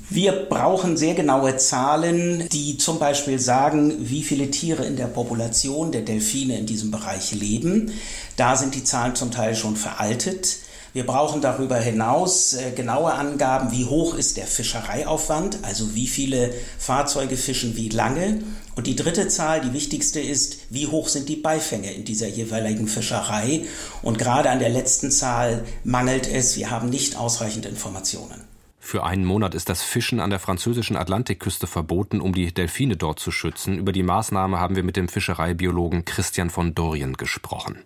Wir 0.10 0.32
brauchen 0.32 0.98
sehr 0.98 1.14
genaue 1.14 1.58
Zahlen, 1.58 2.48
die 2.50 2.78
zum 2.78 2.98
Beispiel 2.98 3.40
sagen, 3.40 3.94
wie 4.00 4.24
viele 4.24 4.50
Tiere 4.50 4.86
in 4.86 4.96
der 4.96 5.08
Population 5.08 5.92
der 5.92 6.02
Delfine 6.02 6.58
in 6.58 6.66
diesem 6.66 6.92
Bereich 6.92 7.34
leben. 7.34 7.92
Da 8.38 8.56
sind 8.56 8.74
die 8.74 8.84
Zahlen 8.84 9.16
zum 9.16 9.32
Teil 9.32 9.56
schon 9.56 9.76
veraltet. 9.76 10.60
Wir 10.94 11.06
brauchen 11.06 11.42
darüber 11.42 11.78
hinaus 11.78 12.54
äh, 12.54 12.72
genaue 12.72 13.14
Angaben, 13.14 13.72
wie 13.72 13.86
hoch 13.86 14.16
ist 14.16 14.38
der 14.38 14.48
Fischereiaufwand, 14.48 15.60
also 15.64 15.96
wie 15.96 16.08
viele 16.08 16.54
Fahrzeuge 16.80 17.38
fischen 17.38 17.76
wie 17.76 17.90
lange. 17.90 18.42
Und 18.76 18.88
die 18.88 18.96
dritte 18.96 19.28
Zahl, 19.28 19.62
die 19.62 19.74
wichtigste 19.74 20.20
ist, 20.20 20.58
wie 20.70 20.88
hoch 20.88 21.08
sind 21.08 21.30
die 21.30 21.36
Beifänge 21.36 21.92
in 21.94 22.06
dieser 22.06 22.28
jeweiligen 22.28 22.88
Fischerei. 22.88 23.66
Und 24.02 24.20
gerade 24.20 24.50
an 24.50 24.60
der 24.60 24.70
letzten 24.70 25.12
Zahl 25.12 25.66
mangelt 25.84 26.28
es. 26.28 26.58
Wir 26.58 26.70
haben 26.70 26.90
nicht 26.90 27.18
ausreichend 27.18 27.66
Informationen. 27.66 28.48
Für 28.88 29.04
einen 29.04 29.26
Monat 29.26 29.54
ist 29.54 29.68
das 29.68 29.84
Fischen 29.84 30.22
an 30.22 30.30
der 30.30 30.40
französischen 30.40 30.96
Atlantikküste 30.96 31.68
verboten, 31.68 32.22
um 32.22 32.34
die 32.34 32.54
Delfine 32.54 32.96
dort 32.96 33.20
zu 33.20 33.32
schützen. 33.32 33.78
Über 33.78 33.92
die 33.92 34.02
Maßnahme 34.02 34.62
haben 34.62 34.78
wir 34.78 34.84
mit 34.84 34.96
dem 34.96 35.10
Fischereibiologen 35.10 36.06
Christian 36.06 36.50
von 36.50 36.74
Dorien 36.74 37.18
gesprochen. 37.18 37.80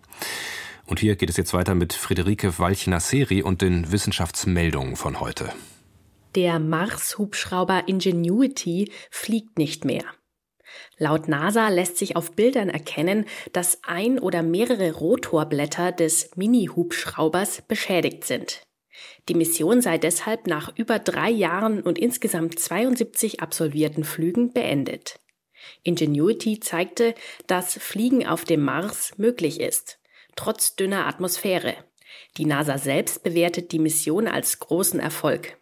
Und 0.92 1.00
hier 1.00 1.16
geht 1.16 1.30
es 1.30 1.38
jetzt 1.38 1.54
weiter 1.54 1.74
mit 1.74 1.94
Friederike 1.94 2.58
Walchner-Seri 2.58 3.42
und 3.42 3.62
den 3.62 3.92
Wissenschaftsmeldungen 3.92 4.94
von 4.94 5.20
heute. 5.20 5.50
Der 6.34 6.58
Mars-Hubschrauber 6.58 7.84
Ingenuity 7.88 8.92
fliegt 9.10 9.56
nicht 9.56 9.86
mehr. 9.86 10.04
Laut 10.98 11.28
NASA 11.28 11.70
lässt 11.70 11.96
sich 11.96 12.14
auf 12.14 12.32
Bildern 12.32 12.68
erkennen, 12.68 13.24
dass 13.54 13.78
ein 13.84 14.18
oder 14.18 14.42
mehrere 14.42 14.92
Rotorblätter 14.92 15.92
des 15.92 16.36
Mini-Hubschraubers 16.36 17.62
beschädigt 17.62 18.24
sind. 18.24 18.60
Die 19.30 19.34
Mission 19.34 19.80
sei 19.80 19.96
deshalb 19.96 20.46
nach 20.46 20.76
über 20.76 20.98
drei 20.98 21.30
Jahren 21.30 21.80
und 21.80 21.98
insgesamt 21.98 22.58
72 22.58 23.40
absolvierten 23.40 24.04
Flügen 24.04 24.52
beendet. 24.52 25.20
Ingenuity 25.84 26.60
zeigte, 26.60 27.14
dass 27.46 27.78
Fliegen 27.78 28.26
auf 28.26 28.44
dem 28.44 28.60
Mars 28.60 29.16
möglich 29.16 29.58
ist, 29.58 30.01
trotz 30.36 30.76
dünner 30.76 31.06
Atmosphäre. 31.06 31.74
Die 32.36 32.46
NASA 32.46 32.78
selbst 32.78 33.22
bewertet 33.22 33.72
die 33.72 33.78
Mission 33.78 34.28
als 34.28 34.58
großen 34.58 35.00
Erfolg. 35.00 35.58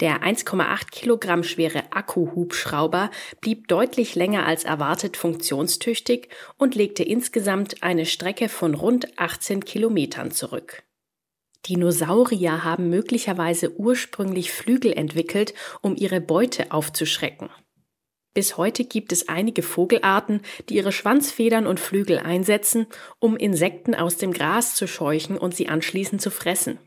Der 0.00 0.22
1,8 0.22 0.90
Kilogramm 0.90 1.42
schwere 1.42 1.92
Akkuhubschrauber 1.92 3.10
blieb 3.40 3.68
deutlich 3.68 4.14
länger 4.14 4.46
als 4.46 4.64
erwartet 4.64 5.16
funktionstüchtig 5.16 6.28
und 6.56 6.74
legte 6.74 7.02
insgesamt 7.02 7.82
eine 7.82 8.06
Strecke 8.06 8.48
von 8.48 8.74
rund 8.74 9.18
18 9.18 9.64
Kilometern 9.64 10.30
zurück. 10.30 10.84
Dinosaurier 11.66 12.64
haben 12.64 12.88
möglicherweise 12.88 13.78
ursprünglich 13.78 14.52
Flügel 14.52 14.92
entwickelt, 14.92 15.54
um 15.82 15.96
ihre 15.96 16.20
Beute 16.20 16.70
aufzuschrecken. 16.70 17.50
Bis 18.34 18.56
heute 18.56 18.84
gibt 18.84 19.12
es 19.12 19.28
einige 19.28 19.62
Vogelarten, 19.62 20.42
die 20.68 20.76
ihre 20.76 20.92
Schwanzfedern 20.92 21.66
und 21.66 21.80
Flügel 21.80 22.18
einsetzen, 22.18 22.86
um 23.18 23.36
Insekten 23.36 23.94
aus 23.94 24.16
dem 24.16 24.32
Gras 24.32 24.74
zu 24.74 24.86
scheuchen 24.86 25.36
und 25.36 25.54
sie 25.54 25.68
anschließend 25.68 26.20
zu 26.20 26.30
fressen. 26.30 26.78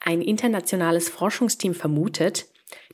Ein 0.00 0.22
internationales 0.22 1.08
Forschungsteam 1.08 1.74
vermutet, 1.74 2.46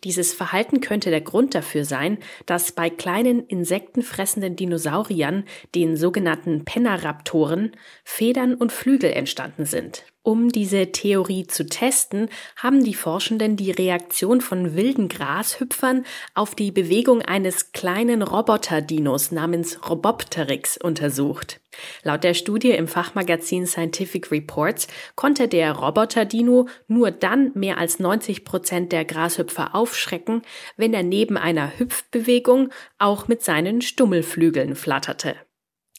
dieses 0.04 0.34
Verhalten 0.34 0.80
könnte 0.80 1.10
der 1.10 1.20
Grund 1.20 1.54
dafür 1.54 1.84
sein, 1.84 2.18
dass 2.46 2.72
bei 2.72 2.90
kleinen 2.90 3.46
insektenfressenden 3.46 4.56
Dinosauriern, 4.56 5.44
den 5.74 5.96
sogenannten 5.96 6.64
Penaraptoren, 6.64 7.72
Federn 8.04 8.54
und 8.54 8.72
Flügel 8.72 9.12
entstanden 9.12 9.64
sind. 9.64 10.04
Um 10.24 10.50
diese 10.50 10.92
Theorie 10.92 11.46
zu 11.46 11.66
testen, 11.66 12.28
haben 12.56 12.84
die 12.84 12.94
Forschenden 12.94 13.56
die 13.56 13.72
Reaktion 13.72 14.40
von 14.40 14.76
wilden 14.76 15.08
Grashüpfern 15.08 16.04
auf 16.34 16.54
die 16.54 16.70
Bewegung 16.70 17.22
eines 17.22 17.72
kleinen 17.72 18.22
Roboter-Dinos 18.22 19.32
namens 19.32 19.88
Robopteryx 19.88 20.76
untersucht. 20.76 21.61
Laut 22.02 22.24
der 22.24 22.34
Studie 22.34 22.70
im 22.70 22.88
Fachmagazin 22.88 23.66
Scientific 23.66 24.30
Reports 24.30 24.88
konnte 25.14 25.48
der 25.48 25.72
Roboter-Dino 25.72 26.68
nur 26.88 27.10
dann 27.10 27.52
mehr 27.54 27.78
als 27.78 27.98
90 27.98 28.44
Prozent 28.44 28.92
der 28.92 29.04
Grashüpfer 29.04 29.74
aufschrecken, 29.74 30.42
wenn 30.76 30.94
er 30.94 31.02
neben 31.02 31.36
einer 31.36 31.78
Hüpfbewegung 31.78 32.70
auch 32.98 33.28
mit 33.28 33.42
seinen 33.42 33.82
Stummelflügeln 33.82 34.74
flatterte. 34.74 35.36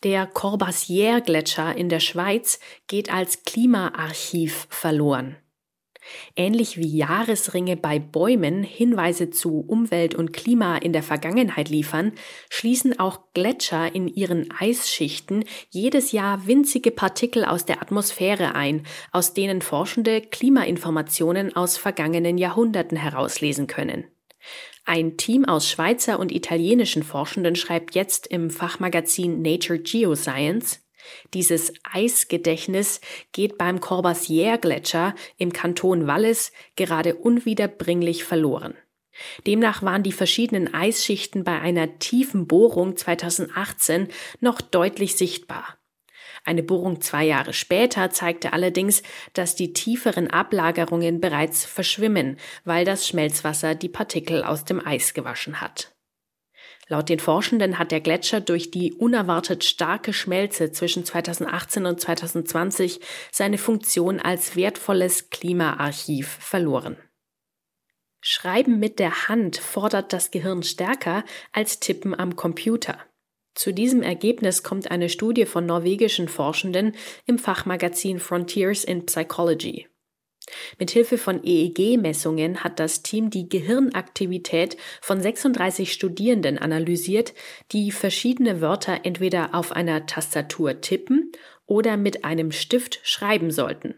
Der 0.03 0.27
Corbassier-Gletscher 0.27 1.75
in 1.77 1.87
der 1.87 2.01
Schweiz 2.01 2.59
geht 2.87 3.11
als 3.11 3.43
Klimaarchiv 3.43 4.67
verloren. 4.69 5.37
Ähnlich 6.35 6.77
wie 6.77 6.97
Jahresringe 6.97 7.77
bei 7.77 7.99
Bäumen 7.99 8.63
Hinweise 8.63 9.29
zu 9.29 9.59
Umwelt 9.59 10.15
und 10.15 10.33
Klima 10.33 10.77
in 10.77 10.93
der 10.93 11.03
Vergangenheit 11.03 11.69
liefern, 11.69 12.13
schließen 12.49 12.99
auch 12.99 13.19
Gletscher 13.33 13.93
in 13.93 14.07
ihren 14.07 14.49
Eisschichten 14.51 15.45
jedes 15.69 16.11
Jahr 16.11 16.47
winzige 16.47 16.91
Partikel 16.91 17.45
aus 17.45 17.65
der 17.65 17.81
Atmosphäre 17.81 18.55
ein, 18.55 18.85
aus 19.11 19.33
denen 19.33 19.61
Forschende 19.61 20.21
Klimainformationen 20.21 21.55
aus 21.55 21.77
vergangenen 21.77 22.37
Jahrhunderten 22.37 22.97
herauslesen 22.97 23.67
können. 23.67 24.05
Ein 24.85 25.15
Team 25.15 25.45
aus 25.45 25.69
Schweizer 25.69 26.19
und 26.19 26.33
italienischen 26.33 27.03
Forschenden 27.03 27.55
schreibt 27.55 27.95
jetzt 27.95 28.27
im 28.27 28.49
Fachmagazin 28.49 29.41
Nature 29.41 29.79
Geoscience, 29.79 30.82
dieses 31.33 31.73
Eisgedächtnis 31.83 33.01
geht 33.31 33.57
beim 33.57 33.79
Corbassier-Gletscher 33.79 35.15
im 35.37 35.53
Kanton 35.53 36.07
Wallis 36.07 36.51
gerade 36.75 37.15
unwiederbringlich 37.15 38.23
verloren. 38.23 38.75
Demnach 39.45 39.83
waren 39.83 40.03
die 40.03 40.11
verschiedenen 40.11 40.73
Eisschichten 40.73 41.43
bei 41.43 41.59
einer 41.59 41.99
tiefen 41.99 42.47
Bohrung 42.47 42.97
2018 42.97 44.07
noch 44.39 44.61
deutlich 44.61 45.15
sichtbar. 45.15 45.77
Eine 46.45 46.63
Bohrung 46.63 46.99
zwei 46.99 47.23
Jahre 47.23 47.53
später 47.53 48.09
zeigte 48.09 48.51
allerdings, 48.51 49.01
dass 49.33 49.55
die 49.55 49.71
tieferen 49.71 50.29
Ablagerungen 50.29 51.21
bereits 51.21 51.63
verschwimmen, 51.63 52.37
weil 52.65 52.83
das 52.83 53.07
Schmelzwasser 53.07 53.75
die 53.75 53.89
Partikel 53.89 54.43
aus 54.43 54.65
dem 54.65 54.85
Eis 54.85 55.13
gewaschen 55.13 55.61
hat. 55.61 55.92
Laut 56.89 57.09
den 57.09 57.19
Forschenden 57.19 57.79
hat 57.79 57.91
der 57.91 58.01
Gletscher 58.01 58.41
durch 58.41 58.71
die 58.71 58.93
unerwartet 58.93 59.63
starke 59.63 60.11
Schmelze 60.11 60.71
zwischen 60.71 61.05
2018 61.05 61.85
und 61.85 62.01
2020 62.01 62.99
seine 63.31 63.57
Funktion 63.57 64.19
als 64.19 64.55
wertvolles 64.55 65.29
Klimaarchiv 65.29 66.27
verloren. 66.27 66.97
Schreiben 68.21 68.79
mit 68.79 68.99
der 68.99 69.27
Hand 69.27 69.57
fordert 69.57 70.13
das 70.13 70.31
Gehirn 70.31 70.63
stärker 70.63 71.25
als 71.51 71.79
Tippen 71.79 72.17
am 72.17 72.35
Computer. 72.35 72.97
Zu 73.53 73.73
diesem 73.73 74.01
Ergebnis 74.01 74.63
kommt 74.63 74.89
eine 74.89 75.09
Studie 75.09 75.45
von 75.45 75.65
norwegischen 75.65 76.27
Forschenden 76.27 76.95
im 77.25 77.37
Fachmagazin 77.37 78.19
Frontiers 78.19 78.83
in 78.83 79.05
Psychology. 79.05 79.87
Mithilfe 80.79 81.17
von 81.17 81.43
EEG-Messungen 81.43 82.63
hat 82.63 82.79
das 82.79 83.01
Team 83.03 83.29
die 83.29 83.47
Gehirnaktivität 83.47 84.77
von 85.01 85.21
36 85.21 85.93
Studierenden 85.93 86.57
analysiert, 86.57 87.33
die 87.71 87.91
verschiedene 87.91 88.61
Wörter 88.61 89.01
entweder 89.03 89.55
auf 89.55 89.71
einer 89.71 90.05
Tastatur 90.05 90.81
tippen 90.81 91.31
oder 91.65 91.97
mit 91.97 92.25
einem 92.25 92.51
Stift 92.51 92.99
schreiben 93.03 93.51
sollten. 93.51 93.95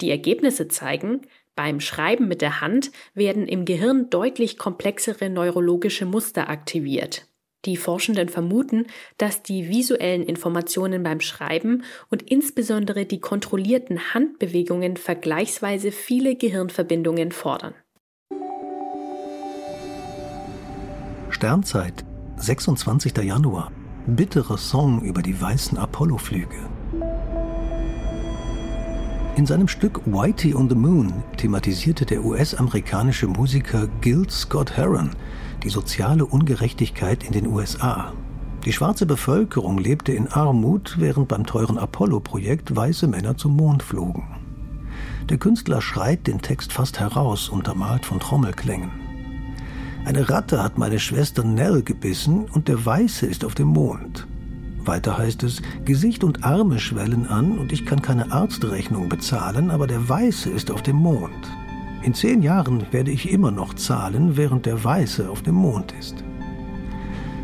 Die 0.00 0.10
Ergebnisse 0.10 0.68
zeigen, 0.68 1.22
beim 1.56 1.80
Schreiben 1.80 2.28
mit 2.28 2.42
der 2.42 2.60
Hand 2.60 2.90
werden 3.14 3.46
im 3.46 3.64
Gehirn 3.64 4.10
deutlich 4.10 4.58
komplexere 4.58 5.30
neurologische 5.30 6.04
Muster 6.04 6.48
aktiviert. 6.48 7.26
Die 7.64 7.76
Forschenden 7.76 8.28
vermuten, 8.28 8.86
dass 9.16 9.42
die 9.42 9.68
visuellen 9.68 10.22
Informationen 10.22 11.02
beim 11.02 11.20
Schreiben 11.20 11.82
und 12.10 12.22
insbesondere 12.22 13.06
die 13.06 13.20
kontrollierten 13.20 14.14
Handbewegungen 14.14 14.96
vergleichsweise 14.96 15.92
viele 15.92 16.36
Gehirnverbindungen 16.36 17.32
fordern. 17.32 17.74
Sternzeit, 21.30 22.04
26. 22.36 23.16
Januar. 23.18 23.72
Bitterer 24.06 24.58
Song 24.58 25.02
über 25.02 25.22
die 25.22 25.40
weißen 25.40 25.78
Apollo-Flüge. 25.78 26.68
In 29.36 29.46
seinem 29.46 29.66
Stück 29.66 30.00
Whitey 30.06 30.54
on 30.54 30.68
the 30.68 30.76
Moon 30.76 31.12
thematisierte 31.36 32.06
der 32.06 32.24
US-amerikanische 32.24 33.26
Musiker 33.26 33.88
Gil 34.00 34.28
Scott 34.30 34.76
Heron 34.76 35.10
die 35.62 35.70
soziale 35.70 36.26
Ungerechtigkeit 36.26 37.24
in 37.24 37.32
den 37.32 37.46
USA. 37.46 38.12
Die 38.64 38.72
schwarze 38.72 39.04
Bevölkerung 39.06 39.78
lebte 39.78 40.12
in 40.12 40.28
Armut, 40.28 40.96
während 40.98 41.28
beim 41.28 41.44
teuren 41.44 41.78
Apollo-Projekt 41.78 42.74
weiße 42.74 43.06
Männer 43.06 43.36
zum 43.36 43.56
Mond 43.56 43.82
flogen. 43.82 44.24
Der 45.28 45.38
Künstler 45.38 45.80
schreit 45.80 46.26
den 46.26 46.40
Text 46.40 46.72
fast 46.72 46.98
heraus, 46.98 47.48
untermalt 47.48 48.06
von 48.06 48.20
Trommelklängen. 48.20 48.90
Eine 50.04 50.28
Ratte 50.28 50.62
hat 50.62 50.76
meine 50.76 50.98
Schwester 50.98 51.44
Nell 51.44 51.82
gebissen 51.82 52.44
und 52.52 52.68
der 52.68 52.84
Weiße 52.84 53.26
ist 53.26 53.44
auf 53.44 53.54
dem 53.54 53.68
Mond. 53.68 54.26
Weiter 54.84 55.16
heißt 55.16 55.42
es, 55.44 55.62
Gesicht 55.84 56.24
und 56.24 56.44
Arme 56.44 56.78
schwellen 56.78 57.26
an 57.26 57.58
und 57.58 57.72
ich 57.72 57.86
kann 57.86 58.02
keine 58.02 58.32
Arztrechnung 58.32 59.08
bezahlen, 59.08 59.70
aber 59.70 59.86
der 59.86 60.08
Weiße 60.08 60.50
ist 60.50 60.70
auf 60.70 60.82
dem 60.82 60.96
Mond. 60.96 61.50
In 62.04 62.12
zehn 62.12 62.42
Jahren 62.42 62.86
werde 62.90 63.10
ich 63.10 63.32
immer 63.32 63.50
noch 63.50 63.72
zahlen, 63.72 64.36
während 64.36 64.66
der 64.66 64.84
Weiße 64.84 65.30
auf 65.30 65.40
dem 65.40 65.54
Mond 65.54 65.94
ist. 65.98 66.22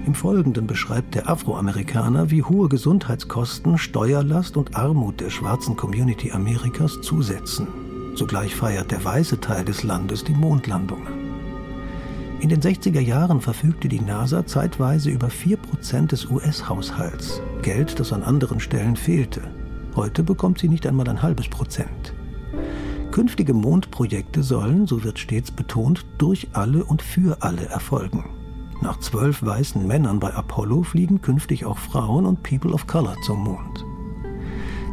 Im 0.04 0.14
Folgenden 0.14 0.66
beschreibt 0.66 1.14
der 1.14 1.30
Afroamerikaner, 1.30 2.30
wie 2.30 2.42
hohe 2.42 2.68
Gesundheitskosten, 2.68 3.78
Steuerlast 3.78 4.58
und 4.58 4.76
Armut 4.76 5.18
der 5.22 5.30
schwarzen 5.30 5.76
Community 5.76 6.30
Amerikas 6.32 7.00
zusetzen. 7.00 7.68
Zugleich 8.16 8.54
feiert 8.54 8.90
der 8.90 9.02
weiße 9.02 9.40
Teil 9.40 9.64
des 9.64 9.82
Landes 9.82 10.24
die 10.24 10.34
Mondlandungen. 10.34 11.08
In 12.40 12.50
den 12.50 12.60
60er 12.60 13.00
Jahren 13.00 13.40
verfügte 13.40 13.88
die 13.88 14.00
NASA 14.00 14.44
zeitweise 14.44 15.08
über 15.08 15.28
4% 15.28 16.08
des 16.08 16.30
US-Haushalts, 16.30 17.40
Geld, 17.62 17.98
das 17.98 18.12
an 18.12 18.22
anderen 18.22 18.60
Stellen 18.60 18.96
fehlte. 18.96 19.40
Heute 19.96 20.22
bekommt 20.22 20.58
sie 20.58 20.68
nicht 20.68 20.86
einmal 20.86 21.08
ein 21.08 21.22
halbes 21.22 21.48
Prozent. 21.48 22.12
Künftige 23.10 23.54
Mondprojekte 23.54 24.42
sollen, 24.42 24.86
so 24.86 25.02
wird 25.02 25.18
stets 25.18 25.50
betont, 25.50 26.06
durch 26.18 26.48
alle 26.52 26.84
und 26.84 27.02
für 27.02 27.42
alle 27.42 27.66
erfolgen. 27.66 28.24
Nach 28.82 28.98
zwölf 29.00 29.42
weißen 29.42 29.86
Männern 29.86 30.20
bei 30.20 30.32
Apollo 30.32 30.84
fliegen 30.84 31.20
künftig 31.20 31.64
auch 31.64 31.78
Frauen 31.78 32.24
und 32.24 32.42
People 32.42 32.72
of 32.72 32.86
Color 32.86 33.16
zum 33.26 33.42
Mond. 33.44 33.84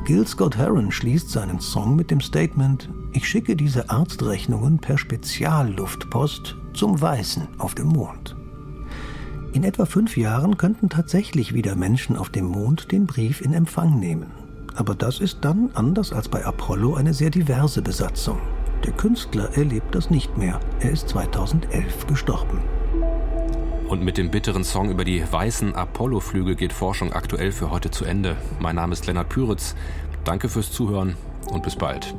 Gil 0.06 0.25
Scott 0.25 0.58
Heron 0.58 0.91
schließt 0.91 1.30
seinen 1.30 1.60
Song 1.60 1.95
mit 1.95 2.12
dem 2.12 2.21
Statement, 2.21 2.89
ich 3.13 3.27
schicke 3.27 3.56
diese 3.56 3.89
Arztrechnungen 3.89 4.80
per 4.80 4.97
Spezialluftpost 4.97 6.56
zum 6.73 6.99
Weißen 6.99 7.47
auf 7.60 7.75
dem 7.75 7.88
Mond. 7.88 8.36
In 9.53 9.63
etwa 9.63 9.86
fünf 9.86 10.17
Jahren 10.17 10.58
könnten 10.58 10.89
tatsächlich 10.89 11.53
wieder 11.53 11.75
Menschen 11.75 12.15
auf 12.15 12.30
dem 12.30 12.45
Mond 12.45 12.91
den 12.91 13.06
Brief 13.06 13.41
in 13.41 13.53
Empfang 13.53 13.99
nehmen. 13.99 14.46
Aber 14.77 14.93
das 14.93 15.19
ist 15.19 15.39
dann, 15.41 15.71
anders 15.73 16.13
als 16.13 16.29
bei 16.29 16.45
Apollo, 16.45 16.93
eine 16.93 17.11
sehr 17.11 17.31
diverse 17.31 17.81
Besatzung. 17.81 18.39
Der 18.85 18.93
Künstler 18.93 19.49
erlebt 19.57 19.95
das 19.95 20.11
nicht 20.11 20.37
mehr. 20.37 20.59
Er 20.79 20.91
ist 20.91 21.09
2011 21.09 22.05
gestorben. 22.05 22.61
Und 23.87 24.03
mit 24.03 24.19
dem 24.19 24.29
bitteren 24.29 24.63
Song 24.63 24.91
über 24.91 25.03
die 25.03 25.23
weißen 25.29 25.73
Apollo-Flüge 25.73 26.55
geht 26.55 26.73
Forschung 26.73 27.11
aktuell 27.11 27.51
für 27.51 27.71
heute 27.71 27.89
zu 27.89 28.05
Ende. 28.05 28.35
Mein 28.59 28.75
Name 28.75 28.93
ist 28.93 29.07
Lennart 29.07 29.29
Püritz. 29.29 29.75
Danke 30.23 30.47
fürs 30.47 30.71
Zuhören 30.71 31.15
und 31.49 31.63
bis 31.63 31.75
bald. 31.75 32.13